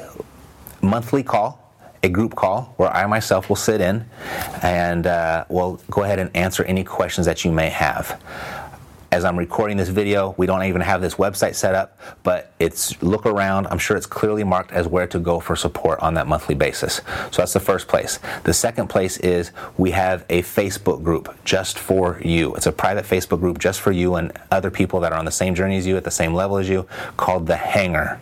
[0.82, 1.60] monthly call,
[2.04, 4.06] a group call, where I myself will sit in
[4.62, 8.22] and uh, will go ahead and answer any questions that you may have
[9.12, 13.02] as I'm recording this video, we don't even have this website set up, but it's
[13.02, 13.68] look around.
[13.68, 17.02] I'm sure it's clearly marked as where to go for support on that monthly basis.
[17.32, 18.20] So that's the first place.
[18.44, 22.54] The second place is we have a Facebook group just for you.
[22.56, 25.32] It's a private Facebook group just for you and other people that are on the
[25.32, 26.86] same journey as you, at the same level as you,
[27.16, 28.20] called The Hangar.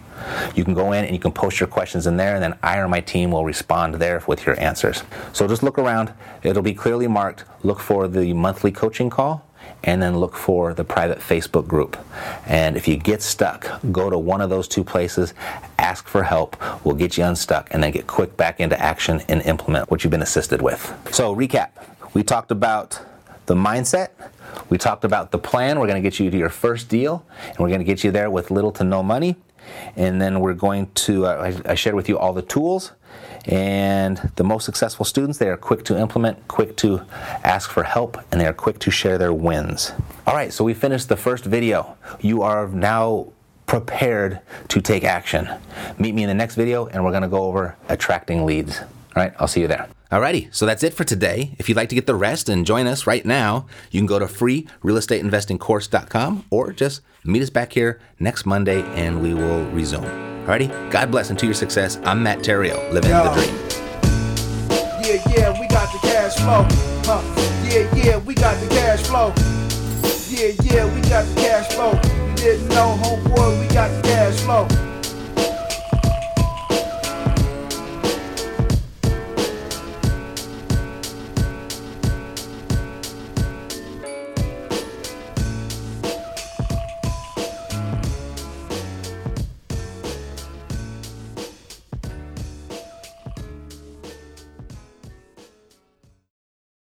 [0.56, 2.78] You can go in and you can post your questions in there, and then I
[2.78, 5.04] or my team will respond there with your answers.
[5.34, 6.14] So just look around.
[6.42, 7.44] It'll be clearly marked.
[7.64, 9.46] Look for the monthly coaching call
[9.84, 11.97] and then look for the private Facebook group.
[12.47, 15.34] And if you get stuck, go to one of those two places,
[15.78, 19.41] ask for help, we'll get you unstuck, and then get quick back into action and
[19.43, 20.93] implement what you've been assisted with.
[21.11, 21.70] So, recap
[22.16, 23.01] we talked about
[23.45, 24.09] the mindset.
[24.70, 25.80] We talked about the plan.
[25.80, 28.09] We're going to get you to your first deal, and we're going to get you
[28.09, 29.36] there with little to no money.
[29.97, 32.93] And then we're going to, uh, I, I shared with you all the tools
[33.48, 37.02] and the most successful students, they are quick to implement, quick to
[37.43, 39.91] ask for help, and they are quick to share their wins.
[40.26, 41.98] All right, so we finished the first video.
[42.20, 43.28] You are now
[43.66, 45.50] prepared to take action.
[45.98, 48.80] Meet me in the next video, and we're gonna go over attracting leads.
[48.80, 48.88] All
[49.24, 49.88] right, I'll see you there.
[50.12, 51.56] Alrighty, so that's it for today.
[51.58, 54.20] If you'd like to get the rest and join us right now, you can go
[54.20, 60.03] to freerealestateinvestingcourse.com or just meet us back here next Monday and we will resume.
[60.45, 61.97] Alrighty, God bless and to your success.
[62.03, 63.24] I'm Matt Theriault, living Yo.
[63.24, 63.56] the dream.
[65.01, 66.68] Yeah, yeah, we got the cash flow.
[67.03, 67.22] Huh.
[67.68, 69.34] Yeah, yeah, we got the cash flow.
[70.30, 71.93] Yeah, yeah, we got the cash flow.
[72.30, 74.68] You didn't know, homeboy, we got the cash flow.